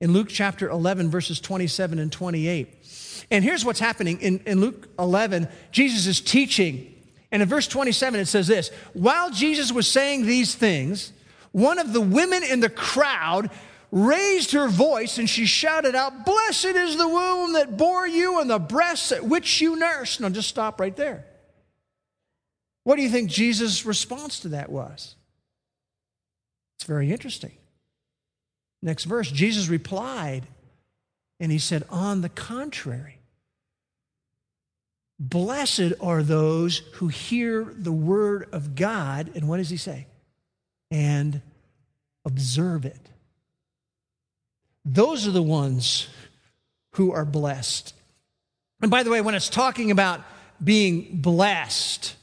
In 0.00 0.12
Luke 0.12 0.28
chapter 0.28 0.68
11, 0.68 1.08
verses 1.08 1.40
27 1.40 2.00
and 2.00 2.10
28. 2.10 3.24
And 3.30 3.44
here's 3.44 3.64
what's 3.64 3.78
happening 3.80 4.20
in, 4.20 4.40
in 4.40 4.60
Luke 4.60 4.88
11 4.98 5.48
Jesus 5.70 6.06
is 6.06 6.20
teaching. 6.20 6.92
And 7.30 7.42
in 7.42 7.48
verse 7.48 7.68
27, 7.68 8.20
it 8.20 8.26
says 8.26 8.48
this 8.48 8.70
While 8.92 9.30
Jesus 9.30 9.70
was 9.70 9.88
saying 9.88 10.26
these 10.26 10.54
things, 10.56 11.12
one 11.52 11.78
of 11.78 11.92
the 11.92 12.00
women 12.00 12.42
in 12.42 12.60
the 12.60 12.68
crowd 12.68 13.50
raised 13.90 14.52
her 14.52 14.68
voice 14.68 15.18
and 15.18 15.28
she 15.28 15.46
shouted 15.46 15.94
out, 15.94 16.24
Blessed 16.24 16.64
is 16.66 16.96
the 16.96 17.08
womb 17.08 17.54
that 17.54 17.76
bore 17.76 18.06
you 18.06 18.40
and 18.40 18.50
the 18.50 18.58
breasts 18.58 19.12
at 19.12 19.24
which 19.24 19.60
you 19.60 19.76
nursed. 19.76 20.20
Now 20.20 20.28
just 20.28 20.48
stop 20.48 20.80
right 20.80 20.96
there. 20.96 21.24
What 22.84 22.96
do 22.96 23.02
you 23.02 23.08
think 23.08 23.30
Jesus' 23.30 23.84
response 23.84 24.40
to 24.40 24.48
that 24.48 24.70
was? 24.70 25.16
It's 26.76 26.84
very 26.84 27.10
interesting. 27.10 27.56
Next 28.82 29.04
verse, 29.04 29.30
Jesus 29.30 29.68
replied, 29.68 30.46
and 31.40 31.50
he 31.50 31.58
said, 31.58 31.84
On 31.90 32.20
the 32.20 32.28
contrary, 32.28 33.18
blessed 35.18 35.94
are 36.00 36.22
those 36.22 36.78
who 36.94 37.08
hear 37.08 37.64
the 37.76 37.92
word 37.92 38.48
of 38.52 38.74
God, 38.74 39.32
and 39.34 39.48
what 39.48 39.56
does 39.56 39.70
he 39.70 39.76
say? 39.76 40.06
And 40.90 41.42
observe 42.24 42.84
it. 42.84 43.08
Those 44.86 45.26
are 45.26 45.32
the 45.32 45.42
ones 45.42 46.06
who 46.92 47.12
are 47.12 47.24
blessed. 47.24 47.92
And 48.80 48.90
by 48.90 49.02
the 49.02 49.10
way, 49.10 49.20
when 49.20 49.34
it's 49.34 49.48
talking 49.48 49.90
about 49.90 50.22
being 50.62 51.20
blessed 51.20 52.14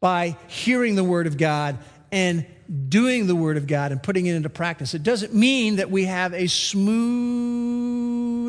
by 0.00 0.36
hearing 0.46 0.94
the 0.94 1.04
Word 1.04 1.26
of 1.26 1.38
God 1.38 1.78
and 2.12 2.44
doing 2.88 3.26
the 3.26 3.34
Word 3.34 3.56
of 3.56 3.66
God 3.66 3.92
and 3.92 4.02
putting 4.02 4.26
it 4.26 4.34
into 4.34 4.50
practice, 4.50 4.92
it 4.92 5.02
doesn't 5.02 5.34
mean 5.34 5.76
that 5.76 5.90
we 5.90 6.04
have 6.04 6.34
a 6.34 6.48
smooth 6.48 8.02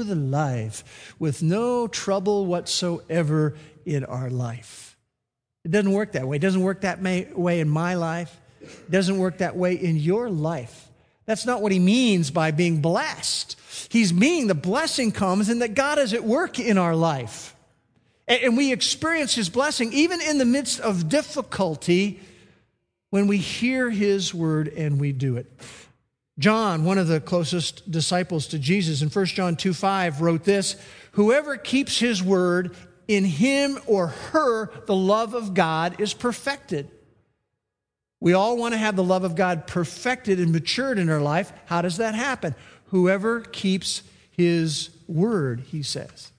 life 0.10 1.16
with 1.18 1.42
no 1.42 1.88
trouble 1.88 2.46
whatsoever 2.46 3.56
in 3.86 4.04
our 4.04 4.30
life. 4.30 4.98
It 5.64 5.72
doesn't 5.72 5.94
work 5.94 6.12
that 6.12 6.28
way. 6.28 6.36
It 6.36 6.42
doesn't 6.42 6.64
work 6.64 6.82
that 6.82 7.02
way 7.02 7.60
in 7.62 7.70
my 7.70 7.96
life. 7.96 8.38
It 8.62 8.92
doesn't 8.92 9.18
work 9.18 9.38
that 9.38 9.56
way 9.56 9.76
in 9.76 9.96
your 9.96 10.30
life. 10.30 10.90
That's 11.26 11.46
not 11.46 11.62
what 11.62 11.72
he 11.72 11.80
means 11.80 12.32
by 12.32 12.52
being 12.52 12.82
blessed. 12.82 13.53
He's 13.94 14.12
meaning 14.12 14.48
the 14.48 14.56
blessing 14.56 15.12
comes 15.12 15.50
and 15.50 15.62
that 15.62 15.76
God 15.76 16.00
is 16.00 16.16
at 16.16 16.24
work 16.24 16.58
in 16.58 16.80
our 16.80 16.96
life. 16.96 17.56
And 18.28 18.58
we 18.58 18.74
experience 18.74 19.36
his 19.36 19.50
blessing 19.50 19.94
even 19.94 20.20
in 20.20 20.40
the 20.40 20.46
midst 20.46 20.80
of 20.80 21.10
difficulty 21.10 22.20
when 23.12 23.28
we 23.28 23.38
hear 23.38 23.92
his 23.92 24.34
word 24.34 24.68
and 24.70 25.00
we 25.00 25.12
do 25.12 25.38
it. 25.38 25.46
John, 26.40 26.86
one 26.86 26.98
of 26.98 27.08
the 27.08 27.22
closest 27.22 27.92
disciples 27.92 28.48
to 28.48 28.58
Jesus 28.58 29.04
in 29.04 29.10
1 29.10 29.26
John 29.28 29.56
2 29.56 29.76
5, 29.76 30.22
wrote 30.22 30.44
this 30.44 30.76
Whoever 31.12 31.56
keeps 31.56 32.00
his 32.00 32.24
word, 32.24 32.76
in 33.08 33.24
him 33.24 33.78
or 33.86 34.08
her, 34.08 34.72
the 34.88 34.96
love 34.96 35.36
of 35.36 35.54
God 35.54 36.02
is 36.02 36.16
perfected. 36.16 36.90
We 38.20 38.34
all 38.34 38.58
want 38.58 38.74
to 38.74 38.80
have 38.80 38.96
the 38.96 39.04
love 39.04 39.24
of 39.24 39.36
God 39.36 39.68
perfected 39.68 40.40
and 40.40 40.52
matured 40.52 40.98
in 40.98 41.12
our 41.12 41.22
life. 41.22 41.54
How 41.66 41.84
does 41.84 41.98
that 41.98 42.16
happen? 42.16 42.56
Whoever 42.94 43.42
keeps 43.42 44.04
his 44.30 44.92
word, 45.08 45.62
he 45.62 45.82
says. 45.82 46.32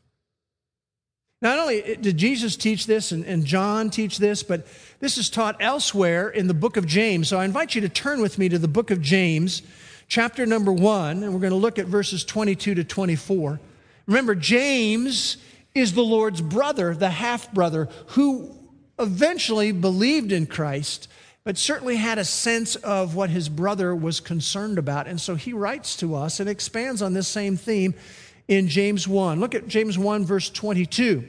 Not 1.43 1.59
only 1.59 1.97
did 1.97 2.17
Jesus 2.17 2.55
teach 2.55 2.87
this 2.87 3.11
and, 3.11 3.25
and, 3.25 3.45
John 3.45 3.91
teach 3.91 4.19
this, 4.19 4.45
but 4.45 4.65
this 5.01 5.19
is 5.19 5.29
taught 5.29 5.57
elsewhere 5.59 6.29
in 6.29 6.47
the 6.47 6.55
book 6.55 6.77
of 6.77 6.87
James. 6.87 7.27
So 7.27 7.41
I 7.41 7.45
invite 7.45 7.75
you 7.75 7.81
to 7.81 7.89
turn 7.89 8.23
with 8.23 8.39
me 8.39 8.49
to 8.49 8.59
the 8.61 8.69
book 8.69 8.93
of 8.93 9.03
James, 9.03 9.63
chapter 10.07 10.47
number 10.47 10.73
one, 10.73 11.25
and 11.25 11.35
we're 11.35 11.41
going 11.41 11.51
to 11.51 11.57
look 11.57 11.81
at 11.81 11.87
verses 11.87 12.25
22 12.25 12.77
to 12.77 12.85
24. 12.85 13.59
Remember, 14.07 14.37
James 14.37 15.39
is 15.75 15.95
the 15.95 16.05
Lord's 16.05 16.41
brother, 16.41 16.95
the 16.95 17.11
half 17.11 17.53
brother, 17.53 17.89
who 18.11 18.57
eventually 19.01 19.73
believed 19.73 20.31
in 20.31 20.47
Christ 20.47 21.09
but 21.45 21.59
certainly 21.59 21.97
had 21.97 22.19
a 22.19 22.25
sense 22.25 22.75
of 22.77 23.15
what 23.15 23.29
his 23.29 23.51
brother 23.51 23.95
was 23.95 24.19
concerned 24.19 24.79
about. 24.79 25.07
And 25.07 25.21
so 25.21 25.35
he 25.35 25.53
writes 25.53 25.97
to 25.97 26.15
us 26.15 26.41
and 26.41 26.49
expands 26.49 27.03
on 27.03 27.13
this 27.13 27.29
same 27.29 27.57
theme 27.57 27.95
in 28.49 28.69
James 28.69 29.07
1. 29.07 29.41
Look 29.41 29.55
at 29.55 29.69
James 29.69 29.99
1, 29.99 30.25
verse 30.25 30.49
22. 30.49 31.23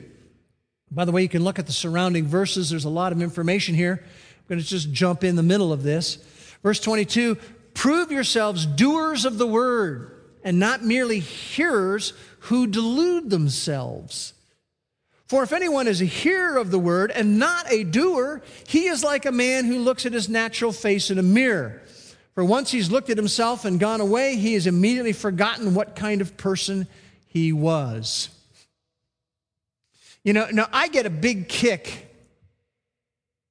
By 0.90 1.04
the 1.04 1.12
way, 1.12 1.22
you 1.22 1.30
can 1.30 1.44
look 1.44 1.60
at 1.60 1.66
the 1.66 1.74
surrounding 1.74 2.26
verses. 2.26 2.70
There's 2.70 2.86
a 2.86 2.90
lot 2.90 3.12
of 3.12 3.22
information 3.22 3.76
here. 3.76 4.02
I'm 4.04 4.44
going 4.48 4.62
to 4.62 4.66
just 4.66 4.92
jump 4.92 5.26
in 5.26 5.36
the 5.36 5.44
middle 5.44 5.74
of 5.74 5.84
this. 5.84 6.16
Verse 6.64 6.80
22 6.80 7.38
Prove 7.74 8.10
yourselves 8.10 8.66
doers 8.66 9.26
of 9.26 9.38
the 9.38 9.48
word 9.48 10.12
and 10.46 10.60
not 10.60 10.84
merely 10.84 11.20
hearers 11.20 12.14
who 12.40 12.68
delude 12.68 13.30
themselves. 13.30 14.34
For 15.28 15.42
if 15.42 15.54
anyone 15.54 15.88
is 15.88 16.02
a 16.02 16.06
hearer 16.06 16.58
of 16.58 16.70
the 16.70 16.78
word 16.78 17.12
and 17.12 17.40
not 17.40 17.72
a 17.72 17.84
doer, 17.84 18.44
he 18.68 18.86
is 18.86 19.04
like 19.04 19.26
a 19.26 19.32
man 19.32 19.66
who 19.66 19.80
looks 19.80 20.06
at 20.06 20.14
his 20.14 20.30
natural 20.30 20.72
face 20.72 21.10
in 21.10 21.18
a 21.18 21.24
mirror. 21.24 21.82
For 22.36 22.44
once 22.44 22.72
he's 22.72 22.92
looked 22.92 23.10
at 23.10 23.18
himself 23.18 23.66
and 23.66 23.80
gone 23.80 24.02
away, 24.02 24.36
he 24.36 24.54
has 24.54 24.68
immediately 24.68 25.14
forgotten 25.14 25.74
what 25.74 25.96
kind 25.96 26.22
of 26.22 26.38
person 26.38 26.88
he 27.28 27.54
was. 27.54 28.30
You 30.24 30.34
know, 30.34 30.48
now 30.52 30.68
I 30.72 30.90
get 30.90 31.06
a 31.06 31.10
big 31.10 31.48
kick 31.50 32.08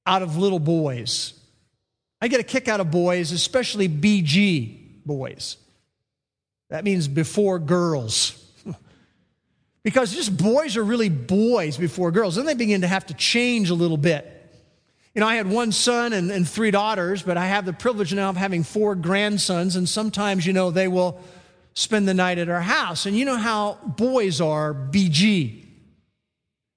out 0.05 0.21
of 0.21 0.37
little 0.37 0.59
boys. 0.59 1.33
I 2.21 2.27
get 2.27 2.39
a 2.39 2.43
kick 2.43 2.67
out 2.67 2.79
of 2.79 2.91
boys, 2.91 3.31
especially 3.31 3.89
BG 3.89 5.05
boys. 5.05 5.57
That 6.69 6.83
means 6.83 7.07
before 7.07 7.59
girls 7.59 8.44
because 9.85 10.11
just 10.11 10.35
boys 10.35 10.77
are 10.77 10.83
really 10.83 11.09
boys 11.09 11.77
before 11.77 12.09
girls. 12.09 12.35
Then 12.35 12.47
they 12.47 12.55
begin 12.55 12.81
to 12.81 12.87
have 12.87 13.05
to 13.05 13.13
change 13.13 13.69
a 13.69 13.75
little 13.75 13.97
bit. 13.97 14.25
You 15.13 15.21
know, 15.21 15.27
I 15.27 15.35
had 15.35 15.47
one 15.47 15.71
son 15.71 16.11
and, 16.11 16.31
and 16.31 16.49
three 16.49 16.71
daughters, 16.71 17.21
but 17.21 17.37
I 17.37 17.45
have 17.45 17.65
the 17.65 17.71
privilege 17.71 18.11
now 18.11 18.29
of 18.29 18.35
having 18.35 18.63
four 18.63 18.95
grandsons, 18.95 19.75
and 19.75 19.87
sometimes, 19.87 20.43
you 20.47 20.53
know, 20.53 20.71
they 20.71 20.87
will 20.87 21.21
spend 21.75 22.07
the 22.07 22.15
night 22.15 22.39
at 22.39 22.49
our 22.49 22.61
house. 22.61 23.05
And 23.05 23.15
you 23.15 23.25
know 23.25 23.35
how 23.37 23.77
boys 23.85 24.41
are 24.41 24.73
BG. 24.73 25.65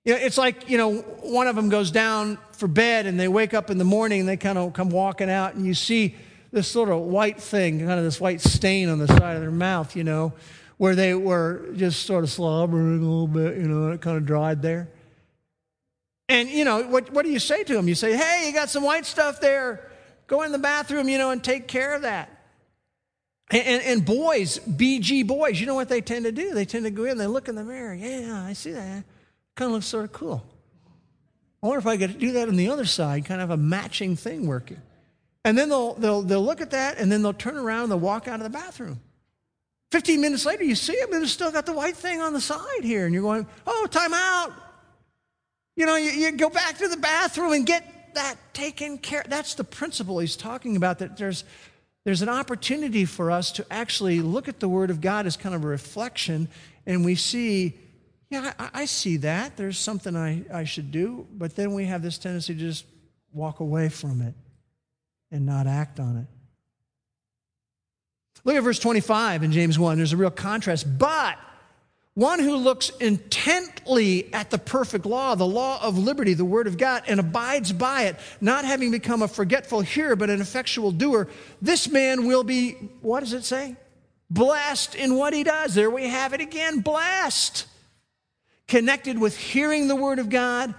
You 0.05 0.13
know, 0.13 0.21
it's 0.21 0.37
like, 0.37 0.69
you 0.69 0.77
know, 0.77 0.97
one 1.23 1.47
of 1.47 1.57
them 1.57 1.71
goes 1.71 1.91
down 1.91 2.37
for 2.53 2.69
bed 2.69 3.07
and 3.07 3.19
they 3.19 3.29
wake 3.29 3.55
up 3.55 3.71
in 3.71 3.79
the 3.79 3.85
morning 3.85 4.21
and 4.21 4.29
they 4.29 4.37
kind 4.37 4.59
of 4.59 4.75
come 4.75 4.91
walking 4.91 5.31
out, 5.31 5.55
and 5.55 5.65
you 5.65 5.73
see 5.73 6.15
this 6.53 6.69
sort 6.69 6.91
of 6.91 6.99
white 6.99 7.41
thing, 7.41 7.79
kind 7.79 7.93
of 7.93 8.05
this 8.05 8.21
white 8.21 8.43
stain 8.43 8.91
on 8.91 8.99
the 8.99 9.09
side 9.09 9.37
of 9.37 9.41
their 9.41 9.51
mouth, 9.51 9.97
you 9.97 10.05
know 10.05 10.35
where 10.79 10.95
they 10.95 11.13
were 11.15 11.69
just 11.75 12.07
sort 12.07 12.25
of 12.25 12.31
slobbering 12.31 12.99
a 12.99 13.01
little 13.01 13.29
bit, 13.29 13.57
you 13.59 13.69
know, 13.69 13.87
and 13.87 13.95
it 13.95 14.01
kind 14.01 14.17
of 14.17 14.25
dried 14.25 14.63
there. 14.63 14.89
And, 16.29 16.49
you 16.49 16.65
know, 16.65 16.83
what, 16.83 17.13
what 17.13 17.25
do 17.25 17.31
you 17.31 17.39
say 17.39 17.65
to 17.65 17.75
them? 17.75 17.89
You 17.89 17.95
say, 17.95 18.17
hey, 18.17 18.47
you 18.47 18.53
got 18.53 18.71
some 18.71 18.85
white 18.85 19.07
stuff 19.07 19.41
there. 19.41 19.91
Go 20.27 20.43
in 20.43 20.53
the 20.53 20.59
bathroom, 20.59 21.09
you 21.09 21.19
know, 21.19 21.31
and 21.31 21.43
take 21.43 21.69
care 21.69 21.95
of 21.95 22.03
that. 22.03 22.31
And, 23.51 23.67
and, 23.67 23.83
and, 23.83 24.05
boys, 24.05 24.59
BG 24.59 25.27
boys, 25.27 25.59
you 25.59 25.67
know 25.67 25.75
what 25.75 25.89
they 25.89 26.03
tend 26.03 26.27
to 26.27 26.33
do? 26.33 26.53
They 26.53 26.67
tend 26.67 26.85
to 26.85 26.91
go 26.91 27.05
in, 27.05 27.17
they 27.17 27.27
look 27.27 27.49
in 27.49 27.55
the 27.55 27.65
mirror. 27.65 27.95
Yeah, 27.95 28.45
I 28.45 28.53
see 28.53 28.73
that. 28.73 29.05
Kind 29.57 29.69
of 29.69 29.73
looks 29.73 29.87
sort 29.87 30.05
of 30.05 30.13
cool. 30.13 30.45
I 31.63 31.67
wonder 31.67 31.79
if 31.79 31.87
I 31.87 31.97
could 31.97 32.19
do 32.19 32.33
that 32.33 32.49
on 32.49 32.57
the 32.57 32.69
other 32.69 32.85
side, 32.85 33.25
kind 33.25 33.41
of 33.41 33.51
a 33.51 33.57
matching 33.57 34.17
thing 34.17 34.47
working. 34.47 34.83
And 35.45 35.57
then 35.57 35.71
they'll, 35.71 35.95
they'll, 35.95 36.23
they'll 36.23 36.45
look 36.45 36.61
at 36.61 36.73
that 36.73 36.99
and 36.99 37.11
then 37.11 37.23
they'll 37.23 37.33
turn 37.33 37.57
around 37.57 37.85
and 37.85 37.93
they'll 37.93 38.01
walk 38.01 38.29
out 38.29 38.39
of 38.39 38.45
the 38.45 38.51
bathroom. 38.51 39.01
15 39.91 40.21
minutes 40.21 40.45
later, 40.45 40.65
you 40.65 40.75
see 40.75 40.97
him 40.99 41.13
and 41.13 41.23
they've 41.23 41.31
still 41.31 41.51
got 41.51 41.65
the 41.67 41.73
white 41.73 41.97
thing 41.97 42.21
on 42.21 42.33
the 42.33 42.41
side 42.41 42.83
here. 42.83 43.07
And 43.07 43.15
you're 43.15 43.23
going, 43.23 43.47
oh, 43.67 43.87
time 43.91 44.13
out. 44.13 44.53
You 45.77 45.87
know, 45.87 45.97
you, 45.97 46.11
you 46.11 46.33
go 46.33 46.51
back 46.51 46.79
to 46.79 46.89
the 46.89 46.97
bathroom 46.97 47.53
and 47.53 47.65
get 47.65 48.15
that 48.15 48.37
taken 48.53 48.99
care 48.99 49.25
That's 49.29 49.55
the 49.55 49.65
principle 49.65 50.19
he's 50.19 50.37
talking 50.37 50.77
about, 50.77 50.99
that 50.99 51.17
there's, 51.17 51.45
there's 52.05 52.23
an 52.23 52.29
opportunity 52.29 53.05
for 53.05 53.31
us 53.31 53.53
to 53.53 53.67
actually 53.71 54.21
look 54.21 54.49
at 54.49 54.61
the 54.61 54.69
Word 54.69 54.91
of 54.91 55.01
God 55.01 55.27
as 55.27 55.37
kind 55.37 55.55
of 55.55 55.65
a 55.65 55.69
reflection, 55.69 56.49
and 56.87 57.05
we 57.05 57.15
see, 57.15 57.75
yeah, 58.31 58.53
I, 58.59 58.71
I 58.75 58.85
see 58.87 59.19
that. 59.19 59.57
There's 59.57 59.79
something 59.79 60.17
I, 60.17 60.43
I 60.53 60.65
should 60.65 60.91
do. 60.91 61.27
But 61.33 61.55
then 61.55 61.75
we 61.75 61.85
have 61.85 62.03
this 62.03 62.19
tendency 62.19 62.55
to 62.55 62.61
just 62.61 62.85
walk 63.33 63.61
away 63.61 63.89
from 63.89 64.23
it 64.23 64.35
and 65.31 65.47
not 65.47 65.67
act 65.67 66.01
on 66.01 66.17
it. 66.17 66.38
Look 68.45 68.57
at 68.57 68.63
verse 68.63 68.79
25 68.79 69.43
in 69.43 69.53
James 69.53 69.79
1. 69.79 69.97
There's 69.97 70.13
a 70.13 70.17
real 70.17 70.31
contrast. 70.31 70.99
But 70.99 71.39
one 72.15 72.41
who 72.41 72.57
looks 72.57 72.91
intently 72.99 74.33
at 74.35 74.51
the 74.51 74.59
perfect 74.59 75.07
law, 75.07 75.37
the 75.37 75.47
law 75.47 75.81
of 75.81 75.97
liberty, 75.97 76.35
the 76.35 76.45
word 76.45 76.67
of 76.67 76.77
God, 76.77 77.05
and 77.07 77.21
abides 77.21 77.73
by 77.73 78.07
it, 78.07 78.17
not 78.41 78.65
having 78.65 78.91
become 78.91 79.23
a 79.23 79.29
forgetful 79.29 79.83
hearer, 79.83 80.17
but 80.17 80.29
an 80.29 80.41
effectual 80.41 80.91
doer, 80.91 81.29
this 81.63 81.89
man 81.89 82.27
will 82.27 82.43
be, 82.43 82.73
what 83.03 83.21
does 83.21 83.33
it 83.33 83.45
say? 83.45 83.77
Blessed 84.31 84.97
in 84.97 85.15
what 85.15 85.33
he 85.33 85.45
does. 85.45 85.75
There 85.75 85.91
we 85.91 86.09
have 86.09 86.33
it 86.33 86.41
again 86.41 86.81
blessed. 86.81 87.67
Connected 88.67 89.19
with 89.19 89.37
hearing 89.37 89.87
the 89.87 89.95
word 89.95 90.19
of 90.19 90.29
God 90.29 90.75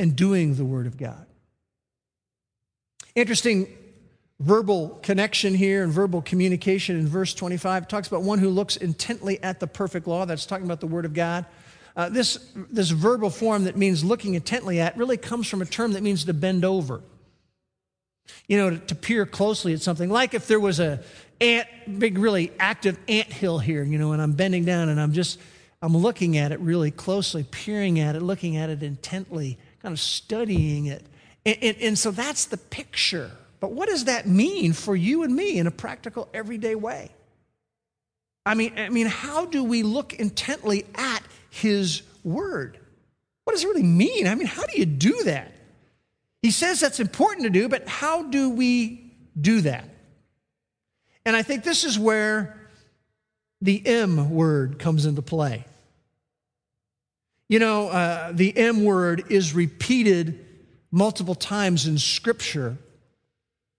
and 0.00 0.16
doing 0.16 0.56
the 0.56 0.64
word 0.64 0.86
of 0.86 0.96
God. 0.96 1.26
Interesting 3.14 3.68
verbal 4.40 4.98
connection 5.02 5.54
here 5.54 5.82
and 5.82 5.92
verbal 5.92 6.20
communication 6.20 6.98
in 6.98 7.08
verse 7.08 7.32
25. 7.34 7.84
It 7.84 7.88
talks 7.88 8.08
about 8.08 8.22
one 8.22 8.38
who 8.38 8.50
looks 8.50 8.76
intently 8.76 9.42
at 9.42 9.60
the 9.60 9.66
perfect 9.66 10.06
law. 10.06 10.24
That's 10.26 10.46
talking 10.46 10.66
about 10.66 10.80
the 10.80 10.86
Word 10.86 11.04
of 11.04 11.14
God. 11.14 11.46
Uh, 11.96 12.10
this, 12.10 12.50
this 12.54 12.90
verbal 12.90 13.30
form 13.30 13.64
that 13.64 13.76
means 13.76 14.04
looking 14.04 14.34
intently 14.34 14.80
at 14.80 14.96
really 14.98 15.16
comes 15.16 15.48
from 15.48 15.62
a 15.62 15.64
term 15.64 15.92
that 15.92 16.02
means 16.02 16.26
to 16.26 16.34
bend 16.34 16.64
over. 16.64 17.00
You 18.48 18.58
know, 18.58 18.70
to, 18.70 18.78
to 18.78 18.94
peer 18.94 19.24
closely 19.24 19.72
at 19.72 19.80
something. 19.80 20.10
Like 20.10 20.34
if 20.34 20.46
there 20.46 20.60
was 20.60 20.80
a 20.80 21.00
ant, 21.40 21.68
big, 21.98 22.18
really 22.18 22.52
active 22.58 22.98
ant 23.08 23.32
hill 23.32 23.58
here, 23.58 23.82
you 23.82 23.98
know, 23.98 24.12
and 24.12 24.20
I'm 24.20 24.32
bending 24.32 24.64
down 24.64 24.90
and 24.90 25.00
I'm 25.00 25.12
just, 25.12 25.38
I'm 25.80 25.96
looking 25.96 26.36
at 26.36 26.52
it 26.52 26.60
really 26.60 26.90
closely, 26.90 27.44
peering 27.44 28.00
at 28.00 28.16
it, 28.16 28.20
looking 28.20 28.56
at 28.56 28.68
it 28.68 28.82
intently, 28.82 29.58
kind 29.80 29.92
of 29.92 30.00
studying 30.00 30.86
it. 30.86 31.06
and, 31.46 31.56
and, 31.62 31.76
and 31.78 31.98
so 31.98 32.10
that's 32.10 32.46
the 32.46 32.58
picture 32.58 33.30
but 33.60 33.72
what 33.72 33.88
does 33.88 34.04
that 34.04 34.26
mean 34.26 34.72
for 34.72 34.94
you 34.94 35.22
and 35.22 35.34
me 35.34 35.58
in 35.58 35.66
a 35.66 35.70
practical, 35.70 36.28
everyday 36.34 36.74
way? 36.74 37.10
I 38.44 38.54
mean, 38.54 38.74
I 38.76 38.90
mean, 38.90 39.06
how 39.06 39.46
do 39.46 39.64
we 39.64 39.82
look 39.82 40.14
intently 40.14 40.86
at 40.94 41.22
his 41.50 42.02
word? 42.22 42.78
What 43.44 43.54
does 43.54 43.64
it 43.64 43.68
really 43.68 43.82
mean? 43.82 44.26
I 44.26 44.34
mean, 44.34 44.46
how 44.46 44.66
do 44.66 44.78
you 44.78 44.86
do 44.86 45.24
that? 45.24 45.52
He 46.42 46.50
says 46.50 46.78
that's 46.80 47.00
important 47.00 47.44
to 47.44 47.50
do, 47.50 47.68
but 47.68 47.88
how 47.88 48.22
do 48.22 48.50
we 48.50 49.12
do 49.40 49.62
that? 49.62 49.88
And 51.24 51.34
I 51.34 51.42
think 51.42 51.64
this 51.64 51.84
is 51.84 51.98
where 51.98 52.56
the 53.60 53.84
M 53.84 54.30
word 54.30 54.78
comes 54.78 55.06
into 55.06 55.22
play. 55.22 55.64
You 57.48 57.58
know, 57.58 57.88
uh, 57.88 58.32
the 58.32 58.56
M 58.56 58.84
word 58.84 59.24
is 59.28 59.54
repeated 59.54 60.44
multiple 60.92 61.34
times 61.34 61.86
in 61.86 61.98
Scripture 61.98 62.76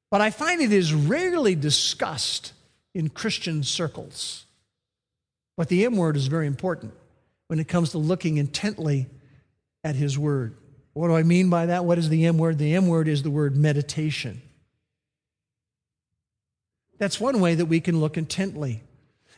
but 0.09 0.21
I 0.21 0.29
find 0.29 0.61
it 0.61 0.71
is 0.71 0.93
rarely 0.93 1.55
discussed 1.55 2.53
in 2.93 3.09
Christian 3.09 3.63
circles. 3.63 4.45
But 5.55 5.69
the 5.69 5.85
M 5.85 5.95
word 5.97 6.15
is 6.15 6.27
very 6.27 6.47
important 6.47 6.93
when 7.47 7.59
it 7.59 7.67
comes 7.67 7.91
to 7.91 7.97
looking 7.97 8.37
intently 8.37 9.07
at 9.83 9.95
His 9.95 10.17
Word. 10.17 10.55
What 10.93 11.09
do 11.09 11.15
I 11.15 11.23
mean 11.23 11.49
by 11.49 11.67
that? 11.67 11.85
What 11.85 11.97
is 11.97 12.09
the 12.09 12.25
M 12.25 12.37
word? 12.37 12.57
The 12.57 12.75
M 12.75 12.87
word 12.87 13.07
is 13.07 13.21
the 13.21 13.29
word 13.29 13.55
meditation. 13.55 14.41
That's 16.97 17.19
one 17.19 17.39
way 17.39 17.53
that 17.53 17.67
we 17.67 17.79
can 17.79 17.99
look 17.99 18.17
intently. 18.17 18.83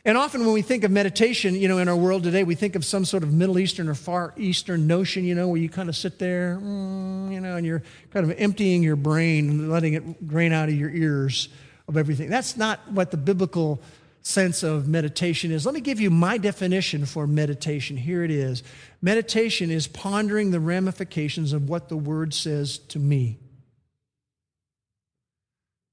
And 0.04 0.16
often 0.16 0.40
when 0.44 0.52
we 0.52 0.62
think 0.62 0.84
of 0.84 0.90
meditation, 0.90 1.54
you 1.54 1.68
know, 1.68 1.78
in 1.78 1.88
our 1.88 1.96
world 1.96 2.22
today, 2.22 2.42
we 2.42 2.54
think 2.54 2.74
of 2.74 2.84
some 2.84 3.04
sort 3.04 3.22
of 3.22 3.32
Middle 3.34 3.58
Eastern 3.58 3.88
or 3.88 3.94
Far 3.94 4.32
Eastern 4.38 4.86
notion, 4.86 5.24
you 5.24 5.34
know, 5.34 5.48
where 5.48 5.60
you 5.60 5.68
kind 5.68 5.90
of 5.90 5.96
sit 5.96 6.18
there, 6.18 6.58
mm, 6.60 7.32
you 7.32 7.40
know, 7.40 7.56
and 7.56 7.66
you're 7.66 7.82
kind 8.10 8.30
of 8.30 8.38
emptying 8.38 8.82
your 8.82 8.96
brain 8.96 9.50
and 9.50 9.70
letting 9.70 9.94
it 9.94 10.26
drain 10.26 10.52
out 10.52 10.68
of 10.70 10.74
your 10.74 10.90
ears 10.90 11.48
of 11.86 11.98
everything. 11.98 12.30
That's 12.30 12.56
not 12.56 12.80
what 12.90 13.10
the 13.10 13.18
biblical 13.18 13.82
sense 14.22 14.62
of 14.62 14.88
meditation 14.88 15.50
is. 15.50 15.66
Let 15.66 15.74
me 15.74 15.80
give 15.80 16.00
you 16.00 16.10
my 16.10 16.38
definition 16.38 17.04
for 17.04 17.26
meditation. 17.26 17.96
Here 17.96 18.24
it 18.24 18.30
is 18.30 18.62
Meditation 19.02 19.70
is 19.70 19.86
pondering 19.86 20.50
the 20.50 20.60
ramifications 20.60 21.52
of 21.52 21.68
what 21.68 21.88
the 21.88 21.96
Word 21.96 22.34
says 22.34 22.78
to 22.78 22.98
me. 22.98 23.38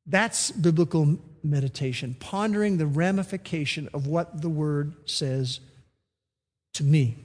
That's 0.06 0.52
biblical 0.52 1.20
meditation, 1.44 2.16
pondering 2.20 2.78
the 2.78 2.88
ramification 2.88 3.90
of 3.94 4.08
what 4.08 4.42
the 4.42 4.50
word 4.50 4.94
says 5.06 5.60
to 6.74 6.84
me. 6.84 7.18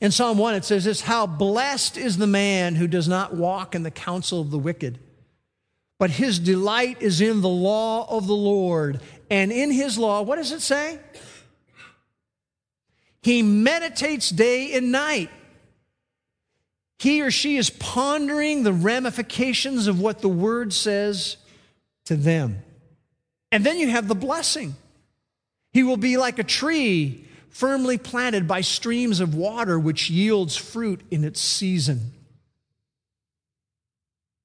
In 0.00 0.10
Psalm 0.10 0.38
1, 0.38 0.54
it 0.54 0.64
says 0.64 0.84
this 0.84 1.02
How 1.02 1.26
blessed 1.26 1.96
is 1.96 2.16
the 2.16 2.26
man 2.26 2.74
who 2.74 2.86
does 2.86 3.08
not 3.08 3.34
walk 3.34 3.74
in 3.74 3.82
the 3.82 3.90
counsel 3.90 4.40
of 4.40 4.50
the 4.50 4.58
wicked, 4.58 4.98
but 5.98 6.10
his 6.10 6.38
delight 6.38 7.02
is 7.02 7.20
in 7.20 7.42
the 7.42 7.48
law 7.48 8.06
of 8.08 8.26
the 8.26 8.34
Lord. 8.34 9.00
And 9.28 9.52
in 9.52 9.70
his 9.70 9.98
law, 9.98 10.22
what 10.22 10.36
does 10.36 10.52
it 10.52 10.62
say? 10.62 10.98
He 13.22 13.42
meditates 13.42 14.30
day 14.30 14.72
and 14.72 14.90
night. 14.90 15.30
He 16.98 17.22
or 17.22 17.30
she 17.30 17.56
is 17.56 17.70
pondering 17.70 18.62
the 18.62 18.72
ramifications 18.72 19.86
of 19.86 20.00
what 20.00 20.20
the 20.20 20.28
word 20.28 20.72
says 20.72 21.36
to 22.06 22.16
them. 22.16 22.62
And 23.52 23.64
then 23.64 23.78
you 23.78 23.88
have 23.88 24.08
the 24.08 24.14
blessing. 24.14 24.74
He 25.72 25.82
will 25.82 25.96
be 25.96 26.16
like 26.16 26.38
a 26.38 26.44
tree 26.44 27.26
firmly 27.50 27.98
planted 27.98 28.46
by 28.46 28.60
streams 28.60 29.20
of 29.20 29.34
water, 29.34 29.78
which 29.78 30.10
yields 30.10 30.56
fruit 30.56 31.00
in 31.10 31.24
its 31.24 31.40
season. 31.40 32.12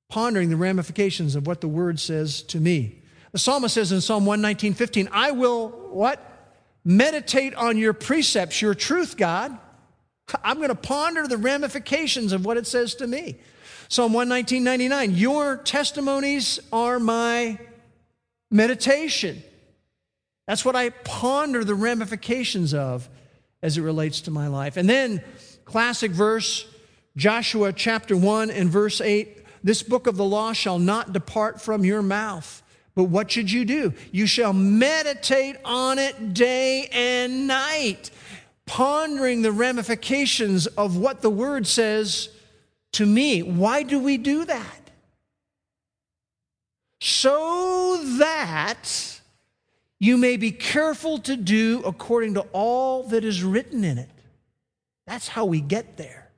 Pondering 0.10 0.50
the 0.50 0.56
ramifications 0.56 1.36
of 1.36 1.48
what 1.48 1.62
the 1.62 1.68
word 1.68 2.00
says 2.00 2.41
to 2.44 2.60
me. 2.60 3.02
The 3.32 3.39
psalmist 3.39 3.76
says 3.76 3.91
in 3.91 4.02
Psalm 4.02 4.26
119, 4.26 4.74
15, 4.74 5.10
I 5.12 5.32
will 5.32 5.70
what? 5.70 6.32
Meditate 6.84 7.56
on 7.56 7.78
your 7.78 7.94
precepts, 7.94 8.62
your 8.62 8.76
truth, 8.76 9.18
God. 9.18 9.58
I'm 10.44 10.58
going 10.58 10.70
to 10.70 10.76
ponder 10.76 11.28
the 11.28 11.38
ramifications 11.38 12.32
of 12.32 12.46
what 12.46 12.58
it 12.58 12.68
says 12.68 12.96
to 12.96 13.08
me. 13.08 13.38
Psalm 13.89 14.13
119.99, 14.13 15.17
your 15.17 15.58
testimonies 15.58 16.60
are 16.71 17.00
my 17.00 17.58
meditation. 18.52 19.43
That's 20.48 20.65
what 20.65 20.76
I 20.76 20.89
ponder 20.89 21.63
the 21.63 21.76
ramifications 21.76 22.74
of 22.74 23.10
as 23.62 23.78
it 23.78 23.82
relates 23.82 24.21
to 24.21 24.32
my 24.32 24.48
life. 24.48 24.78
And 24.78 24.89
then, 24.89 25.24
classic 25.65 26.12
verse, 26.12 26.67
Joshua 27.17 27.74
chapter 27.74 28.15
1 28.15 28.52
and 28.52 28.69
verse 28.69 29.02
8 29.02 29.45
this 29.65 29.82
book 29.82 30.06
of 30.06 30.15
the 30.15 30.24
law 30.24 30.54
shall 30.54 30.78
not 30.78 31.12
depart 31.12 31.60
from 31.60 31.84
your 31.84 32.04
mouth. 32.04 32.62
But 32.93 33.06
what 33.06 33.32
should 33.32 33.52
you 33.52 33.65
do? 33.65 33.93
You 34.12 34.28
shall 34.28 34.54
meditate 34.54 35.56
on 35.65 35.98
it 35.98 36.36
day 36.36 36.88
and 36.91 37.48
night, 37.48 38.12
pondering 38.67 39.41
the 39.41 39.52
ramifications 39.52 40.67
of 40.67 40.98
what 40.98 41.24
the 41.24 41.32
word 41.32 41.65
says 41.65 42.30
to 42.95 43.05
me. 43.05 43.41
Why 43.43 43.84
do 43.84 43.99
we 43.99 44.17
do 44.17 44.45
that? 44.45 44.89
So 47.01 48.01
that 48.17 49.21
you 49.99 50.17
may 50.17 50.38
be 50.38 50.51
careful 50.51 51.19
to 51.19 51.36
do 51.36 51.81
according 51.86 52.34
to 52.36 52.41
all 52.51 53.03
that 53.10 53.23
is 53.23 53.43
written 53.43 53.84
in 53.84 53.97
it. 53.97 54.10
That's 55.05 55.27
how 55.27 55.45
we 55.45 55.62
get 55.62 55.97
there. 55.97 56.29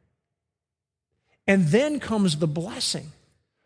And 1.47 1.67
then 1.67 1.99
comes 1.99 2.37
the 2.37 2.47
blessing. 2.47 3.11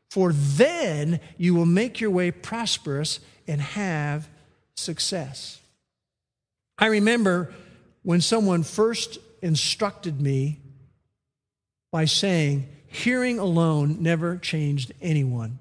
For 0.09 0.33
then 0.33 1.19
you 1.37 1.55
will 1.55 1.65
make 1.65 2.01
your 2.01 2.11
way 2.11 2.31
prosperous 2.31 3.19
and 3.47 3.61
have 3.61 4.27
success. 4.75 5.59
I 6.77 6.87
remember 6.87 7.53
when 8.03 8.21
someone 8.21 8.63
first 8.63 9.19
instructed 9.41 10.19
me 10.19 10.59
by 11.91 12.05
saying, 12.05 12.67
hearing 12.91 13.39
alone 13.39 13.97
never 14.01 14.37
changed 14.37 14.91
anyone. 15.01 15.57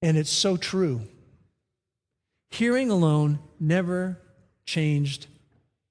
And 0.00 0.16
it's 0.16 0.30
so 0.30 0.56
true. 0.56 1.00
Hearing 2.50 2.88
alone 2.88 3.40
never 3.58 4.20
changed 4.64 5.26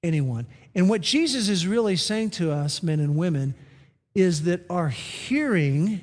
anyone. 0.02 0.46
And 0.74 0.88
what 0.88 1.02
Jesus 1.02 1.50
is 1.50 1.66
really 1.66 1.96
saying 1.96 2.30
to 2.30 2.52
us, 2.52 2.82
men 2.82 3.00
and 3.00 3.16
women, 3.16 3.54
is 4.14 4.44
that 4.44 4.62
our 4.70 4.88
hearing 4.88 6.00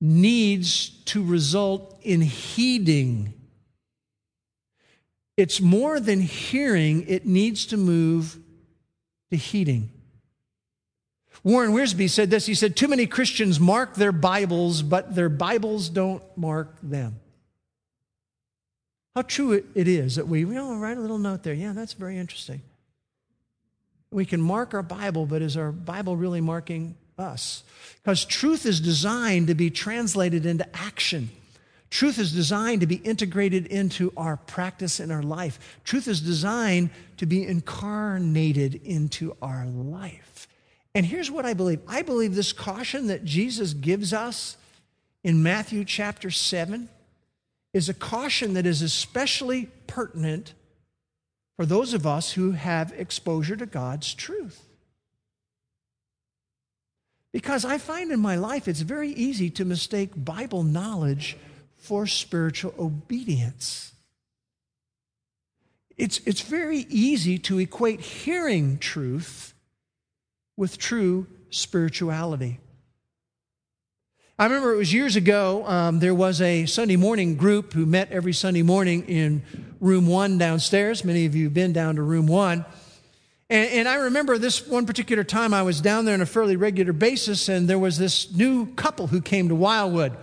needs 0.00 0.88
to 1.04 1.22
result 1.22 1.98
in 2.02 2.22
heeding. 2.22 3.34
It's 5.36 5.60
more 5.60 6.00
than 6.00 6.20
hearing, 6.20 7.06
it 7.08 7.26
needs 7.26 7.66
to 7.66 7.76
move 7.76 8.38
to 9.30 9.36
heeding. 9.36 9.90
Warren 11.42 11.72
Wiersbe 11.72 12.08
said 12.08 12.30
this. 12.30 12.46
He 12.46 12.54
said, 12.54 12.76
Too 12.76 12.88
many 12.88 13.06
Christians 13.06 13.58
mark 13.58 13.94
their 13.94 14.12
Bibles, 14.12 14.82
but 14.82 15.14
their 15.14 15.28
Bibles 15.28 15.88
don't 15.88 16.22
mark 16.36 16.76
them. 16.82 17.20
How 19.14 19.22
true 19.22 19.52
it 19.52 19.88
is 19.88 20.16
that 20.16 20.26
we, 20.26 20.40
you 20.40 20.46
know, 20.46 20.76
write 20.76 20.96
a 20.96 21.00
little 21.00 21.18
note 21.18 21.42
there. 21.42 21.54
Yeah, 21.54 21.72
that's 21.72 21.92
very 21.92 22.18
interesting. 22.18 22.62
We 24.10 24.24
can 24.24 24.40
mark 24.40 24.74
our 24.74 24.82
Bible, 24.82 25.26
but 25.26 25.42
is 25.42 25.56
our 25.56 25.72
Bible 25.72 26.16
really 26.16 26.40
marking 26.40 26.96
us? 27.18 27.62
Because 28.02 28.24
truth 28.24 28.66
is 28.66 28.80
designed 28.80 29.48
to 29.48 29.54
be 29.54 29.70
translated 29.70 30.46
into 30.46 30.66
action. 30.76 31.30
Truth 31.90 32.18
is 32.18 32.32
designed 32.32 32.80
to 32.80 32.88
be 32.88 32.96
integrated 32.96 33.66
into 33.66 34.12
our 34.16 34.36
practice 34.36 34.98
in 34.98 35.12
our 35.12 35.22
life. 35.22 35.78
Truth 35.84 36.08
is 36.08 36.20
designed 36.20 36.90
to 37.18 37.26
be 37.26 37.46
incarnated 37.46 38.80
into 38.84 39.36
our 39.40 39.64
life. 39.66 40.48
And 40.94 41.04
here's 41.04 41.30
what 41.30 41.44
I 41.44 41.54
believe 41.54 41.80
I 41.88 42.02
believe 42.02 42.34
this 42.34 42.52
caution 42.52 43.08
that 43.08 43.24
Jesus 43.24 43.74
gives 43.74 44.12
us 44.12 44.56
in 45.22 45.42
Matthew 45.42 45.84
chapter 45.84 46.30
7 46.30 46.88
is 47.72 47.88
a 47.88 47.94
caution 47.94 48.54
that 48.54 48.66
is 48.66 48.82
especially 48.82 49.66
pertinent 49.86 50.54
for 51.56 51.66
those 51.66 51.94
of 51.94 52.06
us 52.06 52.32
who 52.32 52.52
have 52.52 52.92
exposure 52.92 53.56
to 53.56 53.66
God's 53.66 54.14
truth. 54.14 54.62
Because 57.32 57.64
I 57.64 57.78
find 57.78 58.12
in 58.12 58.20
my 58.20 58.36
life 58.36 58.68
it's 58.68 58.80
very 58.80 59.10
easy 59.10 59.50
to 59.50 59.64
mistake 59.64 60.12
Bible 60.16 60.62
knowledge 60.62 61.36
for 61.76 62.06
spiritual 62.06 62.74
obedience. 62.78 63.92
It's, 65.96 66.18
it's 66.26 66.42
very 66.42 66.86
easy 66.88 67.38
to 67.40 67.58
equate 67.58 68.00
hearing 68.00 68.78
truth 68.78 69.53
with 70.56 70.78
true 70.78 71.26
spirituality. 71.50 72.60
I 74.36 74.44
remember 74.44 74.74
it 74.74 74.78
was 74.78 74.92
years 74.92 75.14
ago, 75.14 75.64
um, 75.64 76.00
there 76.00 76.14
was 76.14 76.40
a 76.40 76.66
Sunday 76.66 76.96
morning 76.96 77.36
group 77.36 77.72
who 77.72 77.86
met 77.86 78.10
every 78.10 78.32
Sunday 78.32 78.62
morning 78.62 79.04
in 79.06 79.44
room 79.80 80.08
one 80.08 80.38
downstairs. 80.38 81.04
Many 81.04 81.26
of 81.26 81.36
you 81.36 81.44
have 81.44 81.54
been 81.54 81.72
down 81.72 81.96
to 81.96 82.02
room 82.02 82.26
one. 82.26 82.64
And, 83.48 83.70
and, 83.70 83.88
I 83.88 83.94
remember 83.96 84.36
this 84.38 84.66
one 84.66 84.86
particular 84.86 85.22
time 85.22 85.54
I 85.54 85.62
was 85.62 85.80
down 85.80 86.04
there 86.04 86.14
on 86.14 86.20
a 86.20 86.26
fairly 86.26 86.56
regular 86.56 86.92
basis, 86.92 87.48
and 87.48 87.68
there 87.68 87.78
was 87.78 87.98
this 87.98 88.32
new 88.32 88.66
couple 88.74 89.06
who 89.06 89.20
came 89.20 89.50
to 89.50 89.54
Wildwood, 89.54 90.16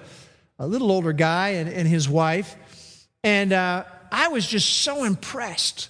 a 0.59 0.67
little 0.67 0.91
older 0.91 1.13
guy 1.13 1.49
and, 1.49 1.69
and 1.69 1.87
his 1.87 2.09
wife. 2.09 2.57
And 3.23 3.53
uh, 3.53 3.85
I 4.11 4.27
was 4.29 4.45
just 4.45 4.67
so 4.79 5.03
impressed 5.05 5.87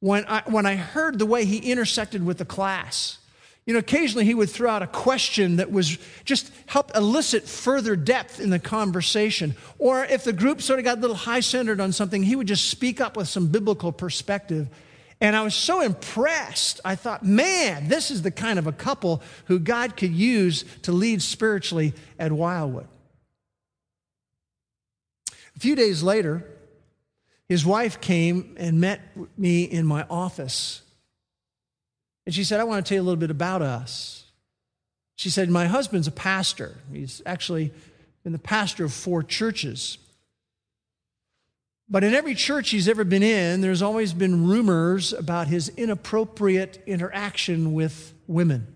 when 0.00 0.24
I, 0.26 0.42
when 0.46 0.66
I 0.66 0.76
heard 0.76 1.18
the 1.18 1.26
way 1.26 1.46
he 1.46 1.58
intersected 1.58 2.26
with 2.26 2.38
the 2.38 2.44
class. 2.44 3.18
You 3.68 3.74
know, 3.74 3.80
occasionally 3.80 4.24
he 4.24 4.32
would 4.32 4.48
throw 4.48 4.70
out 4.70 4.82
a 4.82 4.86
question 4.86 5.56
that 5.56 5.70
was 5.70 5.98
just 6.24 6.50
help 6.64 6.90
elicit 6.96 7.46
further 7.46 7.96
depth 7.96 8.40
in 8.40 8.48
the 8.48 8.58
conversation. 8.58 9.54
Or 9.78 10.06
if 10.06 10.24
the 10.24 10.32
group 10.32 10.62
sort 10.62 10.78
of 10.78 10.86
got 10.86 10.96
a 10.96 11.00
little 11.02 11.14
high 11.14 11.40
centered 11.40 11.78
on 11.78 11.92
something, 11.92 12.22
he 12.22 12.34
would 12.34 12.46
just 12.46 12.70
speak 12.70 12.98
up 12.98 13.14
with 13.14 13.28
some 13.28 13.48
biblical 13.48 13.92
perspective. 13.92 14.70
And 15.20 15.36
I 15.36 15.42
was 15.42 15.54
so 15.54 15.82
impressed. 15.82 16.80
I 16.82 16.96
thought, 16.96 17.26
man, 17.26 17.88
this 17.88 18.10
is 18.10 18.22
the 18.22 18.30
kind 18.30 18.58
of 18.58 18.66
a 18.66 18.72
couple 18.72 19.20
who 19.48 19.58
God 19.58 19.98
could 19.98 20.14
use 20.14 20.64
to 20.84 20.92
lead 20.92 21.20
spiritually 21.20 21.92
at 22.18 22.32
Wildwood. 22.32 22.88
A 25.30 25.60
few 25.60 25.76
days 25.76 26.02
later, 26.02 26.42
his 27.50 27.66
wife 27.66 28.00
came 28.00 28.56
and 28.58 28.80
met 28.80 29.02
me 29.36 29.64
in 29.64 29.84
my 29.84 30.06
office 30.08 30.80
and 32.28 32.34
she 32.34 32.44
said, 32.44 32.60
I 32.60 32.64
want 32.64 32.84
to 32.84 32.86
tell 32.86 32.96
you 32.96 33.00
a 33.00 33.08
little 33.08 33.18
bit 33.18 33.30
about 33.30 33.62
us. 33.62 34.26
She 35.16 35.30
said, 35.30 35.48
My 35.48 35.64
husband's 35.64 36.08
a 36.08 36.10
pastor. 36.10 36.76
He's 36.92 37.22
actually 37.24 37.72
been 38.22 38.34
the 38.34 38.38
pastor 38.38 38.84
of 38.84 38.92
four 38.92 39.22
churches. 39.22 39.96
But 41.88 42.04
in 42.04 42.12
every 42.12 42.34
church 42.34 42.68
he's 42.68 42.86
ever 42.86 43.02
been 43.02 43.22
in, 43.22 43.62
there's 43.62 43.80
always 43.80 44.12
been 44.12 44.46
rumors 44.46 45.14
about 45.14 45.46
his 45.46 45.70
inappropriate 45.70 46.82
interaction 46.86 47.72
with 47.72 48.12
women. 48.26 48.74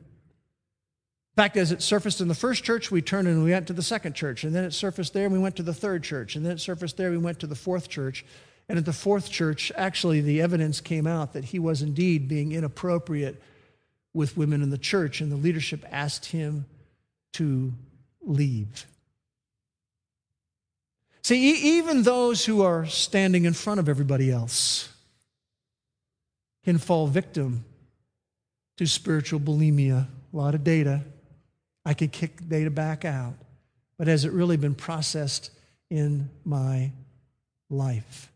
In 1.32 1.36
fact, 1.36 1.58
as 1.58 1.72
it 1.72 1.82
surfaced 1.82 2.22
in 2.22 2.28
the 2.28 2.34
first 2.34 2.64
church, 2.64 2.90
we 2.90 3.02
turned 3.02 3.28
and 3.28 3.44
we 3.44 3.50
went 3.50 3.66
to 3.66 3.74
the 3.74 3.82
second 3.82 4.14
church. 4.14 4.44
And 4.44 4.54
then 4.54 4.64
it 4.64 4.72
surfaced 4.72 5.12
there 5.12 5.26
and 5.26 5.32
we 5.34 5.38
went 5.38 5.56
to 5.56 5.62
the 5.62 5.74
third 5.74 6.02
church. 6.02 6.36
And 6.36 6.46
then 6.46 6.52
it 6.52 6.60
surfaced 6.60 6.96
there, 6.96 7.10
we 7.10 7.18
went 7.18 7.40
to 7.40 7.46
the 7.46 7.54
fourth 7.54 7.90
church. 7.90 8.24
And 8.68 8.78
at 8.78 8.84
the 8.84 8.92
fourth 8.92 9.30
church, 9.30 9.70
actually, 9.76 10.20
the 10.20 10.40
evidence 10.40 10.80
came 10.80 11.06
out 11.06 11.32
that 11.32 11.46
he 11.46 11.58
was 11.58 11.82
indeed 11.82 12.28
being 12.28 12.52
inappropriate 12.52 13.42
with 14.14 14.36
women 14.36 14.62
in 14.62 14.70
the 14.70 14.78
church, 14.78 15.20
and 15.20 15.32
the 15.32 15.36
leadership 15.36 15.84
asked 15.90 16.26
him 16.26 16.66
to 17.32 17.72
leave. 18.22 18.86
See, 21.22 21.78
even 21.78 22.02
those 22.02 22.44
who 22.44 22.62
are 22.62 22.86
standing 22.86 23.44
in 23.44 23.52
front 23.52 23.78
of 23.80 23.88
everybody 23.88 24.30
else 24.30 24.88
can 26.64 26.78
fall 26.78 27.06
victim 27.06 27.64
to 28.76 28.86
spiritual 28.86 29.38
bulimia. 29.38 30.06
A 30.32 30.36
lot 30.36 30.54
of 30.54 30.64
data. 30.64 31.02
I 31.84 31.94
could 31.94 32.10
kick 32.10 32.48
data 32.48 32.70
back 32.70 33.04
out. 33.04 33.34
But 33.98 34.08
has 34.08 34.24
it 34.24 34.32
really 34.32 34.56
been 34.56 34.74
processed 34.74 35.50
in 35.90 36.30
my 36.44 36.90
life? 37.70 38.31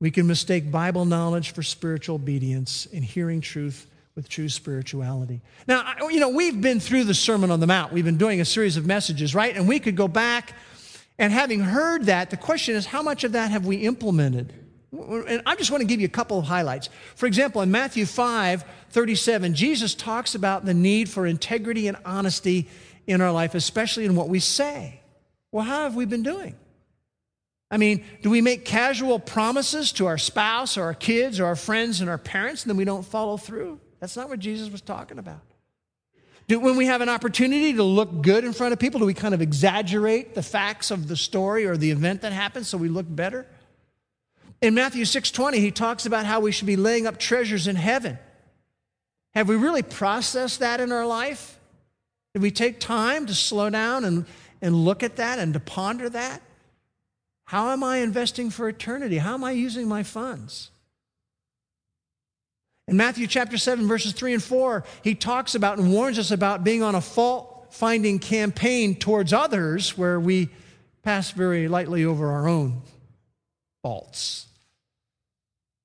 We 0.00 0.10
can 0.10 0.26
mistake 0.26 0.70
Bible 0.70 1.04
knowledge 1.04 1.52
for 1.52 1.62
spiritual 1.62 2.16
obedience 2.16 2.86
and 2.92 3.02
hearing 3.02 3.40
truth 3.40 3.86
with 4.14 4.28
true 4.28 4.48
spirituality. 4.48 5.40
Now, 5.66 5.94
you 6.10 6.20
know, 6.20 6.30
we've 6.30 6.60
been 6.60 6.80
through 6.80 7.04
the 7.04 7.14
Sermon 7.14 7.50
on 7.50 7.60
the 7.60 7.66
Mount. 7.66 7.92
We've 7.92 8.04
been 8.04 8.18
doing 8.18 8.40
a 8.40 8.44
series 8.44 8.76
of 8.76 8.86
messages, 8.86 9.34
right? 9.34 9.54
And 9.56 9.68
we 9.68 9.78
could 9.78 9.96
go 9.96 10.08
back 10.08 10.54
and 11.18 11.32
having 11.32 11.60
heard 11.60 12.04
that, 12.06 12.30
the 12.30 12.36
question 12.36 12.76
is 12.76 12.86
how 12.86 13.02
much 13.02 13.24
of 13.24 13.32
that 13.32 13.50
have 13.50 13.64
we 13.64 13.76
implemented? 13.76 14.52
And 14.92 15.42
I 15.46 15.56
just 15.56 15.70
want 15.70 15.80
to 15.80 15.86
give 15.86 16.00
you 16.00 16.06
a 16.06 16.10
couple 16.10 16.38
of 16.38 16.44
highlights. 16.44 16.88
For 17.14 17.26
example, 17.26 17.62
in 17.62 17.70
Matthew 17.70 18.06
5 18.06 18.64
37, 18.90 19.54
Jesus 19.54 19.94
talks 19.94 20.34
about 20.34 20.64
the 20.64 20.72
need 20.72 21.10
for 21.10 21.26
integrity 21.26 21.88
and 21.88 21.98
honesty 22.04 22.68
in 23.06 23.20
our 23.20 23.32
life, 23.32 23.54
especially 23.54 24.06
in 24.06 24.14
what 24.14 24.28
we 24.28 24.40
say. 24.40 25.00
Well, 25.52 25.64
how 25.64 25.82
have 25.82 25.96
we 25.96 26.06
been 26.06 26.22
doing? 26.22 26.54
I 27.70 27.78
mean, 27.78 28.04
do 28.22 28.30
we 28.30 28.40
make 28.40 28.64
casual 28.64 29.18
promises 29.18 29.92
to 29.92 30.06
our 30.06 30.18
spouse 30.18 30.76
or 30.76 30.84
our 30.84 30.94
kids 30.94 31.40
or 31.40 31.46
our 31.46 31.56
friends 31.56 32.00
and 32.00 32.08
our 32.08 32.18
parents 32.18 32.62
and 32.62 32.70
then 32.70 32.76
we 32.76 32.84
don't 32.84 33.04
follow 33.04 33.36
through? 33.36 33.80
That's 33.98 34.16
not 34.16 34.28
what 34.28 34.38
Jesus 34.38 34.70
was 34.70 34.82
talking 34.82 35.18
about. 35.18 35.40
Do, 36.48 36.60
when 36.60 36.76
we 36.76 36.86
have 36.86 37.00
an 37.00 37.08
opportunity 37.08 37.72
to 37.72 37.82
look 37.82 38.22
good 38.22 38.44
in 38.44 38.52
front 38.52 38.72
of 38.72 38.78
people, 38.78 39.00
do 39.00 39.06
we 39.06 39.14
kind 39.14 39.34
of 39.34 39.42
exaggerate 39.42 40.34
the 40.34 40.42
facts 40.42 40.92
of 40.92 41.08
the 41.08 41.16
story 41.16 41.66
or 41.66 41.76
the 41.76 41.90
event 41.90 42.20
that 42.22 42.32
happened 42.32 42.66
so 42.66 42.78
we 42.78 42.88
look 42.88 43.06
better? 43.08 43.46
In 44.62 44.74
Matthew 44.74 45.04
6:20, 45.04 45.58
he 45.58 45.72
talks 45.72 46.06
about 46.06 46.24
how 46.24 46.40
we 46.40 46.52
should 46.52 46.66
be 46.66 46.76
laying 46.76 47.06
up 47.06 47.18
treasures 47.18 47.66
in 47.66 47.76
heaven. 47.76 48.18
Have 49.34 49.48
we 49.48 49.56
really 49.56 49.82
processed 49.82 50.60
that 50.60 50.80
in 50.80 50.92
our 50.92 51.04
life? 51.04 51.58
Did 52.32 52.42
we 52.42 52.50
take 52.50 52.80
time 52.80 53.26
to 53.26 53.34
slow 53.34 53.68
down 53.68 54.04
and, 54.04 54.24
and 54.62 54.74
look 54.74 55.02
at 55.02 55.16
that 55.16 55.38
and 55.38 55.52
to 55.52 55.60
ponder 55.60 56.08
that? 56.08 56.42
How 57.46 57.70
am 57.70 57.84
I 57.84 57.98
investing 57.98 58.50
for 58.50 58.68
eternity? 58.68 59.18
How 59.18 59.34
am 59.34 59.44
I 59.44 59.52
using 59.52 59.88
my 59.88 60.02
funds? 60.02 60.70
In 62.88 62.96
Matthew 62.96 63.26
chapter 63.26 63.56
7, 63.56 63.86
verses 63.86 64.12
3 64.12 64.34
and 64.34 64.42
4, 64.42 64.84
he 65.02 65.14
talks 65.14 65.54
about 65.54 65.78
and 65.78 65.92
warns 65.92 66.18
us 66.18 66.30
about 66.30 66.64
being 66.64 66.82
on 66.82 66.94
a 66.94 67.00
fault 67.00 67.68
finding 67.70 68.18
campaign 68.18 68.96
towards 68.96 69.32
others 69.32 69.96
where 69.96 70.18
we 70.20 70.48
pass 71.02 71.30
very 71.30 71.68
lightly 71.68 72.04
over 72.04 72.30
our 72.30 72.48
own 72.48 72.82
faults. 73.82 74.46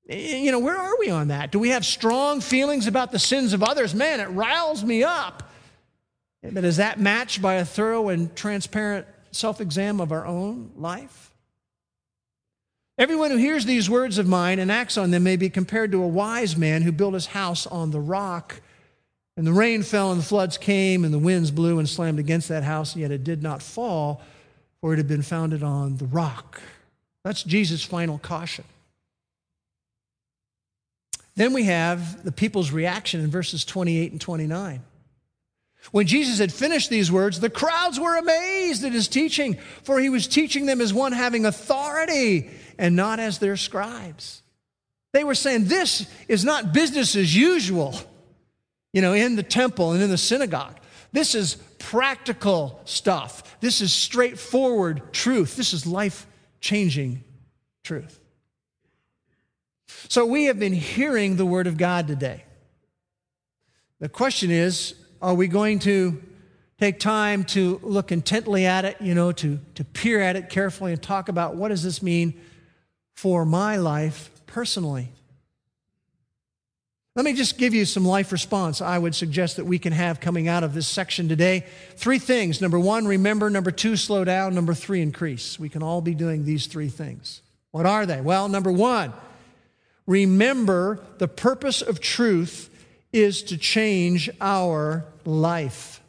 You 0.08 0.52
know, 0.52 0.60
where 0.60 0.78
are 0.78 0.98
we 1.00 1.10
on 1.10 1.30
that? 1.30 1.52
Do 1.52 1.60
we 1.60 1.70
have 1.70 1.86
strong 1.86 2.42
feelings 2.42 2.88
about 2.88 3.12
the 3.12 3.20
sins 3.20 3.54
of 3.54 3.64
others? 3.64 3.94
Man, 3.94 4.20
it 4.20 4.30
riles 4.30 4.84
me 4.84 5.04
up. 5.04 5.52
But 6.44 6.66
is 6.66 6.78
that 6.78 7.00
matched 7.00 7.42
by 7.42 7.56
a 7.56 7.66
thorough 7.66 8.10
and 8.10 8.36
transparent 8.36 9.06
self 9.32 9.62
exam 9.62 10.02
of 10.02 10.12
our 10.12 10.26
own 10.26 10.72
life? 10.76 11.31
Everyone 12.98 13.32
who 13.32 13.38
hears 13.38 13.66
these 13.66 13.90
words 13.90 14.18
of 14.18 14.28
mine 14.28 14.60
and 14.60 14.72
acts 14.72 14.98
on 14.98 15.12
them 15.12 15.24
may 15.24 15.38
be 15.38 15.50
compared 15.50 15.92
to 15.92 16.04
a 16.04 16.08
wise 16.08 16.58
man 16.58 16.82
who 16.82 16.92
built 16.92 17.14
his 17.14 17.28
house 17.28 17.66
on 17.66 17.92
the 17.92 18.00
rock. 18.00 18.62
And 19.38 19.48
the 19.48 19.54
rain 19.54 19.82
fell, 19.82 20.12
and 20.12 20.20
the 20.20 20.26
floods 20.26 20.58
came, 20.58 21.06
and 21.06 21.14
the 21.14 21.20
winds 21.20 21.52
blew 21.52 21.80
and 21.80 21.88
slammed 21.88 22.20
against 22.20 22.50
that 22.50 22.64
house, 22.64 22.94
and 22.94 23.02
yet 23.02 23.12
it 23.12 23.24
did 23.24 23.42
not 23.42 23.64
fall, 23.64 24.22
for 24.82 24.94
it 24.94 24.98
had 24.98 25.08
been 25.08 25.22
founded 25.22 25.64
on 25.64 25.98
the 25.98 26.06
rock. 26.06 26.62
That's 27.24 27.44
Jesus' 27.44 27.84
final 27.84 28.18
caution. 28.18 28.66
Then 31.36 31.54
we 31.54 31.64
have 31.64 32.24
the 32.24 32.32
people's 32.32 32.72
reaction 32.72 33.22
in 33.22 33.32
verses 33.32 33.64
28 33.64 34.12
and 34.12 34.22
29. 34.22 34.84
When 35.92 36.06
Jesus 36.06 36.38
had 36.38 36.54
finished 36.54 36.90
these 36.90 37.12
words, 37.12 37.40
the 37.40 37.50
crowds 37.50 38.00
were 38.00 38.18
amazed 38.18 38.84
at 38.84 38.92
his 38.92 39.08
teaching, 39.08 39.58
for 39.82 40.00
he 40.00 40.10
was 40.10 40.28
teaching 40.28 40.66
them 40.66 40.82
as 40.82 40.94
one 40.94 41.14
having 41.14 41.46
authority 41.46 42.50
and 42.82 42.96
not 42.96 43.20
as 43.20 43.38
their 43.38 43.56
scribes. 43.56 44.42
They 45.14 45.24
were 45.24 45.36
saying, 45.36 45.66
This 45.66 46.10
is 46.28 46.44
not 46.44 46.74
business 46.74 47.16
as 47.16 47.34
usual, 47.34 47.96
you 48.92 49.02
know, 49.02 49.14
in 49.14 49.36
the 49.36 49.44
temple 49.44 49.94
and 49.94 50.02
in 50.02 50.10
the 50.10 50.18
synagogue. 50.18 50.78
This 51.14 51.36
is 51.36 51.56
practical 51.78 52.82
stuff. 52.86 53.60
This 53.62 53.82
is 53.82 53.94
straightforward 53.94 55.14
truth. 55.14 55.56
This 55.56 55.74
is 55.74 55.86
life 55.86 56.26
changing 56.60 57.24
truth. 57.84 58.20
So 60.08 60.26
we 60.26 60.46
have 60.46 60.58
been 60.58 60.74
hearing 60.74 61.36
the 61.36 61.46
Word 61.46 61.68
of 61.68 61.78
God 61.78 62.08
today. 62.08 62.46
The 64.00 64.10
question 64.10 64.50
is 64.50 64.96
are 65.22 65.36
we 65.36 65.48
going 65.48 65.78
to 65.80 66.20
take 66.80 67.00
time 67.00 67.44
to 67.44 67.80
look 67.84 68.12
intently 68.12 68.66
at 68.66 68.86
it, 68.86 69.00
you 69.00 69.14
know, 69.14 69.32
to, 69.34 69.60
to 69.76 69.84
peer 69.84 70.20
at 70.20 70.36
it 70.36 70.50
carefully 70.50 70.94
and 70.94 71.04
talk 71.04 71.30
about 71.30 71.56
what 71.56 71.68
does 71.68 71.84
this 71.84 72.02
mean 72.02 72.34
for 73.22 73.46
my 73.46 73.78
life 73.78 74.32
personally? 74.48 75.08
Let 77.16 77.24
me 77.24 77.34
just 77.34 77.60
give 77.60 77.72
you 77.72 77.86
some 77.86 78.04
life 78.04 78.32
response 78.32 78.82
I 78.82 78.98
would 78.98 79.14
suggest 79.14 79.58
that 79.58 79.66
we 79.66 79.78
can 79.78 79.94
have 79.94 80.20
coming 80.20 80.48
out 80.48 80.64
of 80.64 80.74
this 80.74 80.88
section 80.88 81.30
today. 81.30 81.64
Three 81.98 82.18
things. 82.18 82.62
Number 82.62 82.80
one, 82.80 83.06
remember. 83.06 83.52
Number 83.52 83.70
two, 83.70 83.96
slow 83.96 84.24
down. 84.24 84.56
Number 84.56 84.74
three, 84.74 85.04
increase. 85.04 85.60
We 85.60 85.70
can 85.70 85.84
all 85.84 86.02
be 86.02 86.16
doing 86.16 86.46
these 86.46 86.66
three 86.66 86.90
things. 86.90 87.44
What 87.70 87.86
are 87.86 88.08
they? 88.08 88.22
Well, 88.22 88.50
number 88.50 88.72
one, 88.72 89.14
remember 90.08 91.00
the 91.20 91.28
purpose 91.28 91.84
of 91.84 92.00
truth 92.00 92.72
is 93.14 93.44
to 93.44 93.56
change 93.56 94.32
our 94.42 95.06
life. 95.26 96.02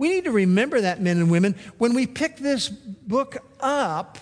We 0.00 0.08
need 0.08 0.24
to 0.24 0.32
remember 0.32 0.80
that, 0.80 1.00
men 1.00 1.18
and 1.18 1.30
women. 1.30 1.54
When 1.78 1.94
we 1.94 2.08
pick 2.08 2.38
this 2.38 2.68
book 2.68 3.36
up, 3.60 4.18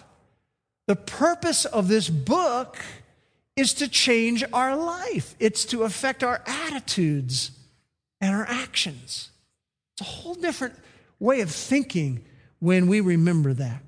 the 0.86 0.96
purpose 0.96 1.64
of 1.64 1.88
this 1.88 2.08
book 2.08 2.78
is 3.56 3.74
to 3.74 3.88
change 3.88 4.44
our 4.52 4.76
life, 4.76 5.34
it's 5.38 5.64
to 5.66 5.82
affect 5.82 6.24
our 6.24 6.42
attitudes 6.46 7.50
and 8.20 8.34
our 8.34 8.46
actions. 8.48 9.30
It's 9.94 10.00
a 10.00 10.10
whole 10.12 10.34
different 10.34 10.74
way 11.20 11.40
of 11.40 11.50
thinking 11.50 12.24
when 12.60 12.86
we 12.86 13.00
remember 13.00 13.52
that. 13.54 13.82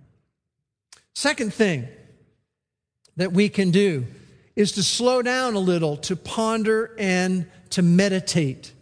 Second 1.15 1.55
thing 1.55 1.89
that 3.17 3.33
we 3.33 3.49
can 3.49 3.71
do 3.71 4.05
is 4.57 4.73
to 4.73 4.83
slow 4.83 5.23
down 5.23 5.55
a 5.55 5.59
little, 5.59 5.97
to 5.97 6.17
ponder 6.17 6.95
and 6.99 7.47
to 7.71 7.83
meditate. 7.83 8.73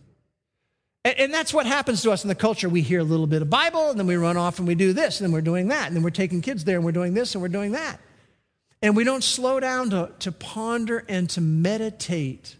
And, 1.04 1.34
that's 1.34 1.52
what 1.52 1.66
happens 1.66 2.02
to 2.02 2.12
us 2.12 2.22
in 2.22 2.28
the 2.28 2.34
culture. 2.34 2.68
We 2.68 2.80
hear 2.80 3.00
a 3.00 3.04
little 3.04 3.26
bit 3.26 3.42
of 3.42 3.50
Bible, 3.50 3.90
and 3.90 3.98
then 3.98 4.06
we 4.06 4.14
run 4.14 4.36
off 4.36 4.58
and 4.58 4.68
we 4.68 4.76
do 4.76 4.92
this, 4.92 5.20
and 5.20 5.26
then 5.26 5.32
we're 5.32 5.40
doing 5.40 5.68
that, 5.68 5.88
and 5.88 5.96
then 5.96 6.02
we're 6.04 6.10
taking 6.10 6.40
kids 6.40 6.64
there, 6.64 6.76
and 6.76 6.84
we're 6.84 6.92
doing 6.92 7.14
this, 7.14 7.34
and 7.34 7.42
we're 7.42 7.48
doing 7.48 7.72
that. 7.72 7.98
And 8.80 8.94
we 8.96 9.02
don't 9.02 9.24
slow 9.24 9.58
down 9.58 9.90
to, 9.90 10.12
to 10.20 10.30
ponder 10.30 11.04
and 11.08 11.28
to 11.30 11.40
meditate. 11.40 12.56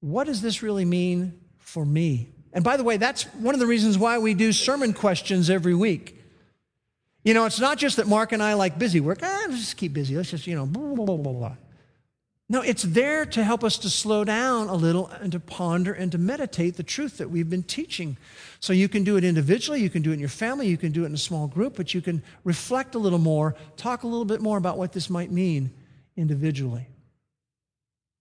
What 0.00 0.28
does 0.28 0.42
this 0.42 0.62
really 0.62 0.84
mean 0.84 1.40
for 1.58 1.84
me? 1.84 2.28
And 2.52 2.62
by 2.62 2.76
the 2.76 2.84
way, 2.84 2.98
that's 2.98 3.24
one 3.34 3.54
of 3.54 3.60
the 3.60 3.66
reasons 3.66 3.98
why 3.98 4.18
we 4.18 4.34
do 4.34 4.52
sermon 4.52 4.92
questions 4.92 5.50
every 5.50 5.74
week. 5.74 6.18
You 7.24 7.34
know, 7.34 7.46
it's 7.46 7.60
not 7.60 7.78
just 7.78 7.96
that 7.96 8.08
Mark 8.08 8.32
and 8.32 8.42
I 8.42 8.54
like 8.54 8.78
busy 8.78 9.00
work. 9.00 9.20
Ah, 9.22 9.44
let's 9.48 9.60
just 9.60 9.76
keep 9.76 9.92
busy. 9.92 10.16
Let's 10.16 10.30
just, 10.30 10.46
you 10.46 10.56
know, 10.56 10.66
blah, 10.66 10.94
blah, 10.94 11.16
blah, 11.16 11.32
blah. 11.32 11.56
No, 12.52 12.60
it's 12.60 12.82
there 12.82 13.24
to 13.24 13.42
help 13.42 13.64
us 13.64 13.78
to 13.78 13.88
slow 13.88 14.24
down 14.24 14.68
a 14.68 14.74
little 14.74 15.06
and 15.06 15.32
to 15.32 15.40
ponder 15.40 15.94
and 15.94 16.12
to 16.12 16.18
meditate 16.18 16.76
the 16.76 16.82
truth 16.82 17.16
that 17.16 17.30
we've 17.30 17.48
been 17.48 17.62
teaching. 17.62 18.18
So 18.60 18.74
you 18.74 18.90
can 18.90 19.04
do 19.04 19.16
it 19.16 19.24
individually, 19.24 19.80
you 19.80 19.88
can 19.88 20.02
do 20.02 20.10
it 20.10 20.14
in 20.14 20.20
your 20.20 20.28
family, 20.28 20.68
you 20.68 20.76
can 20.76 20.92
do 20.92 21.04
it 21.04 21.06
in 21.06 21.14
a 21.14 21.18
small 21.18 21.46
group, 21.46 21.76
but 21.76 21.94
you 21.94 22.02
can 22.02 22.22
reflect 22.44 22.94
a 22.94 22.98
little 22.98 23.18
more, 23.18 23.56
talk 23.78 24.02
a 24.02 24.06
little 24.06 24.26
bit 24.26 24.42
more 24.42 24.58
about 24.58 24.76
what 24.76 24.92
this 24.92 25.08
might 25.08 25.32
mean 25.32 25.70
individually. 26.14 26.86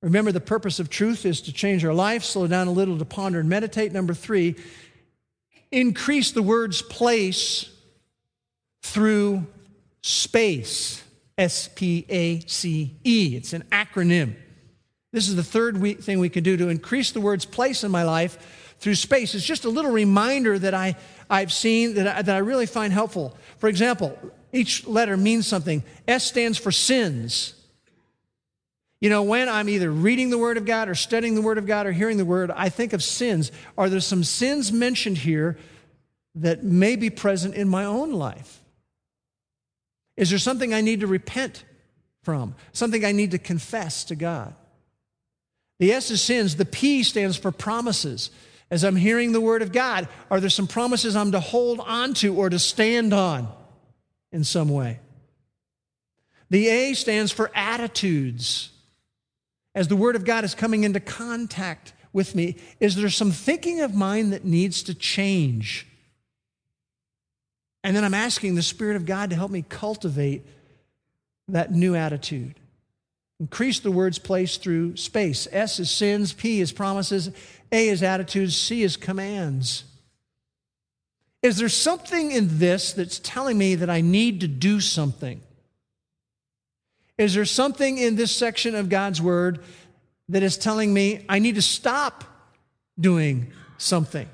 Remember, 0.02 0.32
the 0.32 0.40
purpose 0.40 0.80
of 0.80 0.90
truth 0.90 1.26
is 1.26 1.42
to 1.42 1.52
change 1.52 1.84
our 1.84 1.94
life, 1.94 2.24
slow 2.24 2.48
down 2.48 2.70
a 2.70 2.72
little 2.72 2.98
to 3.00 3.04
ponder 3.04 3.42
and 3.42 3.50
meditate. 3.50 3.92
Number 3.92 4.14
three, 4.14 4.56
increase 5.74 6.32
the 6.32 6.42
word's 6.42 6.82
place 6.82 7.70
through 8.82 9.46
space. 10.02 11.04
S 11.42 11.70
P 11.74 12.06
A 12.08 12.40
C 12.42 12.96
E. 13.04 13.36
It's 13.36 13.54
an 13.54 13.64
acronym. 13.72 14.36
This 15.12 15.28
is 15.28 15.36
the 15.36 15.44
third 15.44 15.76
thing 16.04 16.20
we 16.20 16.30
can 16.30 16.44
do 16.44 16.56
to 16.56 16.70
increase 16.70 17.12
the 17.12 17.20
word's 17.20 17.46
place 17.46 17.84
in 17.84 17.90
my 17.90 18.04
life 18.04 18.76
through 18.80 18.96
space. 18.96 19.34
It's 19.34 19.44
just 19.44 19.66
a 19.66 19.70
little 19.70 19.92
reminder 19.92 20.60
that 20.60 20.76
I, 20.76 20.96
I've 21.30 21.52
seen 21.52 21.96
that 21.96 22.08
I, 22.08 22.22
that 22.22 22.36
I 22.36 22.40
really 22.40 22.68
find 22.68 22.94
helpful. 22.94 23.36
For 23.58 23.68
example, 23.70 24.18
each 24.54 24.86
letter 24.86 25.18
means 25.18 25.48
something. 25.48 25.84
S 26.08 26.26
stands 26.26 26.60
for 26.60 26.72
sins. 26.72 27.56
You 29.00 29.10
know, 29.10 29.24
when 29.24 29.50
I'm 29.50 29.68
either 29.68 29.90
reading 29.90 30.30
the 30.30 30.38
Word 30.38 30.58
of 30.58 30.66
God 30.66 30.90
or 30.90 30.94
studying 30.94 31.34
the 31.34 31.42
Word 31.42 31.58
of 31.58 31.66
God 31.66 31.88
or 31.88 31.92
hearing 31.92 32.18
the 32.18 32.26
Word, 32.26 32.52
I 32.52 32.70
think 32.70 32.94
of 32.94 33.02
sins. 33.02 33.52
Are 33.76 33.90
there 33.90 34.00
some 34.00 34.24
sins 34.24 34.72
mentioned 34.72 35.18
here 35.18 35.58
that 36.36 36.64
may 36.64 36.96
be 36.96 37.10
present 37.10 37.56
in 37.56 37.68
my 37.68 37.84
own 37.84 38.14
life? 38.14 38.61
Is 40.22 40.30
there 40.30 40.38
something 40.38 40.72
I 40.72 40.82
need 40.82 41.00
to 41.00 41.08
repent 41.08 41.66
from? 42.22 42.54
Something 42.74 43.04
I 43.04 43.12
need 43.12 43.32
to 43.32 43.40
confess 43.40 44.04
to 44.06 44.16
God? 44.16 44.54
The 45.80 45.92
S 45.94 46.12
is 46.12 46.22
sins. 46.22 46.58
The 46.58 46.64
P 46.64 47.02
stands 47.02 47.38
for 47.38 47.52
promises. 47.52 48.30
As 48.70 48.84
I'm 48.84 48.96
hearing 48.96 49.32
the 49.32 49.42
word 49.42 49.64
of 49.64 49.72
God, 49.72 50.08
are 50.30 50.40
there 50.40 50.52
some 50.52 50.68
promises 50.68 51.16
I'm 51.16 51.32
to 51.32 51.40
hold 51.40 51.80
on 51.80 52.14
to 52.16 52.36
or 52.36 52.52
to 52.52 52.60
stand 52.60 53.14
on 53.14 53.52
in 54.32 54.44
some 54.44 54.70
way? 54.70 55.00
The 56.52 56.68
A 56.68 56.94
stands 56.94 57.32
for 57.32 57.50
attitudes. 57.56 58.70
As 59.74 59.88
the 59.88 59.96
word 59.96 60.16
of 60.16 60.24
God 60.24 60.44
is 60.44 60.54
coming 60.54 60.84
into 60.84 61.00
contact 61.00 61.94
with 62.14 62.36
me, 62.36 62.58
is 62.80 62.96
there 62.96 63.10
some 63.10 63.32
thinking 63.32 63.82
of 63.82 63.96
mine 63.96 64.30
that 64.30 64.46
needs 64.46 64.84
to 64.84 64.94
change? 64.94 65.88
And 67.84 67.96
then 67.96 68.04
I'm 68.04 68.14
asking 68.14 68.56
the 68.56 68.62
Spirit 68.62 68.96
of 68.96 69.06
God 69.06 69.30
to 69.30 69.36
help 69.36 69.52
me 69.52 69.64
cultivate 69.68 70.46
that 71.48 71.72
new 71.72 71.96
attitude. 71.96 72.56
Increase 73.40 73.80
the 73.80 73.92
word's 73.92 74.20
place 74.20 74.58
through 74.58 74.98
space. 74.98 75.48
S 75.52 75.80
is 75.80 75.90
sins, 75.90 76.32
P 76.32 76.62
is 76.62 76.72
promises, 76.72 77.32
A 77.72 77.90
is 77.90 78.04
attitudes, 78.04 78.56
C 78.56 78.84
is 78.84 78.98
commands. 78.98 79.84
Is 81.42 81.58
there 81.58 81.70
something 81.70 82.32
in 82.32 82.60
this 82.60 82.94
that's 82.94 83.18
telling 83.18 83.58
me 83.58 83.74
that 83.76 83.90
I 83.90 84.02
need 84.02 84.42
to 84.42 84.48
do 84.48 84.80
something? 84.80 85.42
Is 87.18 87.34
there 87.34 87.46
something 87.46 87.98
in 87.98 88.16
this 88.16 88.32
section 88.32 88.76
of 88.76 88.90
God's 88.90 89.22
Word 89.22 89.64
that 90.30 90.44
is 90.44 90.56
telling 90.56 90.94
me 90.94 91.26
I 91.28 91.40
need 91.40 91.56
to 91.56 91.62
stop 91.62 92.24
doing 93.00 93.52
something? 93.78 94.30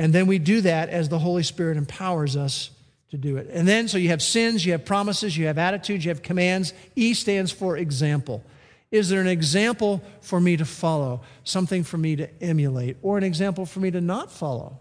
And 0.00 0.14
then 0.14 0.26
we 0.26 0.38
do 0.38 0.62
that 0.62 0.88
as 0.88 1.10
the 1.10 1.18
Holy 1.18 1.42
Spirit 1.42 1.76
empowers 1.76 2.34
us 2.34 2.70
to 3.10 3.18
do 3.18 3.36
it. 3.36 3.50
And 3.52 3.68
then, 3.68 3.86
so 3.86 3.98
you 3.98 4.08
have 4.08 4.22
sins, 4.22 4.64
you 4.64 4.72
have 4.72 4.86
promises, 4.86 5.36
you 5.36 5.44
have 5.44 5.58
attitudes, 5.58 6.06
you 6.06 6.08
have 6.08 6.22
commands. 6.22 6.72
E 6.96 7.12
stands 7.12 7.52
for 7.52 7.76
example. 7.76 8.42
Is 8.90 9.10
there 9.10 9.20
an 9.20 9.26
example 9.26 10.02
for 10.22 10.40
me 10.40 10.56
to 10.56 10.64
follow, 10.64 11.20
something 11.44 11.84
for 11.84 11.98
me 11.98 12.16
to 12.16 12.42
emulate, 12.42 12.96
or 13.02 13.18
an 13.18 13.24
example 13.24 13.66
for 13.66 13.80
me 13.80 13.90
to 13.90 14.00
not 14.00 14.32
follow? 14.32 14.80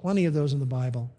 Plenty 0.00 0.26
of 0.26 0.34
those 0.34 0.52
in 0.52 0.60
the 0.60 0.66
Bible. 0.66 1.10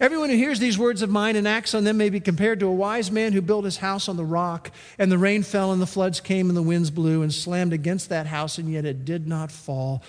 Everyone 0.00 0.30
who 0.30 0.36
hears 0.36 0.58
these 0.58 0.78
words 0.78 1.02
of 1.02 1.10
mine 1.10 1.36
and 1.36 1.46
acts 1.46 1.74
on 1.74 1.84
them 1.84 1.98
may 1.98 2.08
be 2.08 2.18
compared 2.18 2.60
to 2.60 2.66
a 2.66 2.72
wise 2.72 3.10
man 3.10 3.34
who 3.34 3.42
built 3.42 3.66
his 3.66 3.76
house 3.76 4.08
on 4.08 4.16
the 4.16 4.24
rock, 4.24 4.70
and 4.98 5.12
the 5.12 5.18
rain 5.18 5.42
fell, 5.42 5.70
and 5.70 5.82
the 5.82 5.86
floods 5.86 6.20
came, 6.20 6.48
and 6.48 6.56
the 6.56 6.62
winds 6.62 6.90
blew 6.90 7.20
and 7.20 7.30
slammed 7.30 7.74
against 7.74 8.08
that 8.08 8.26
house, 8.26 8.56
and 8.56 8.72
yet 8.72 8.86
it 8.86 9.04
did 9.04 9.26
not 9.26 9.52
fall 9.52 10.02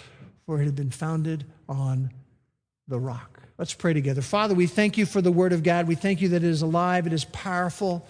for 0.45 0.61
it 0.61 0.65
had 0.65 0.75
been 0.75 0.91
founded 0.91 1.45
on 1.67 2.11
the 2.87 2.99
rock. 2.99 3.41
Let's 3.57 3.73
pray 3.73 3.93
together. 3.93 4.21
Father, 4.21 4.53
we 4.53 4.67
thank 4.67 4.97
you 4.97 5.05
for 5.05 5.21
the 5.21 5.31
Word 5.31 5.53
of 5.53 5.63
God. 5.63 5.87
We 5.87 5.95
thank 5.95 6.21
you 6.21 6.29
that 6.29 6.43
it 6.43 6.49
is 6.49 6.61
alive, 6.61 7.07
it 7.07 7.13
is 7.13 7.25
powerful, 7.25 8.05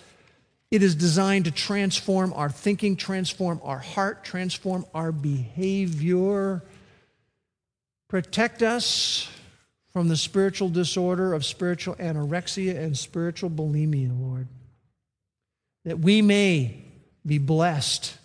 it 0.71 0.81
is 0.81 0.95
designed 0.95 1.45
to 1.45 1.51
transform 1.51 2.33
our 2.33 2.49
thinking, 2.49 2.95
transform 2.95 3.61
our 3.63 3.77
heart, 3.77 4.23
transform 4.23 4.85
our 4.93 5.11
behavior. 5.11 6.63
Protect 8.07 8.63
us 8.63 9.29
from 9.93 10.07
the 10.09 10.17
spiritual 10.17 10.69
disorder 10.69 11.33
of 11.33 11.45
spiritual 11.45 11.95
anorexia 11.95 12.75
and 12.75 12.97
spiritual 12.97 13.49
bulimia, 13.49 14.11
Lord. 14.19 14.47
That 15.85 15.99
we 15.99 16.21
may 16.21 16.83
be 17.25 17.37
blessed 17.37 18.17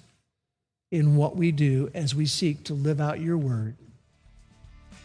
in 0.91 1.17
what 1.17 1.37
we 1.37 1.53
do 1.53 1.91
as 1.95 2.15
we 2.15 2.27
seek 2.27 2.65
to 2.65 2.75
live 2.75 3.01
out 3.01 3.21
your 3.21 3.39
word. 3.39 3.77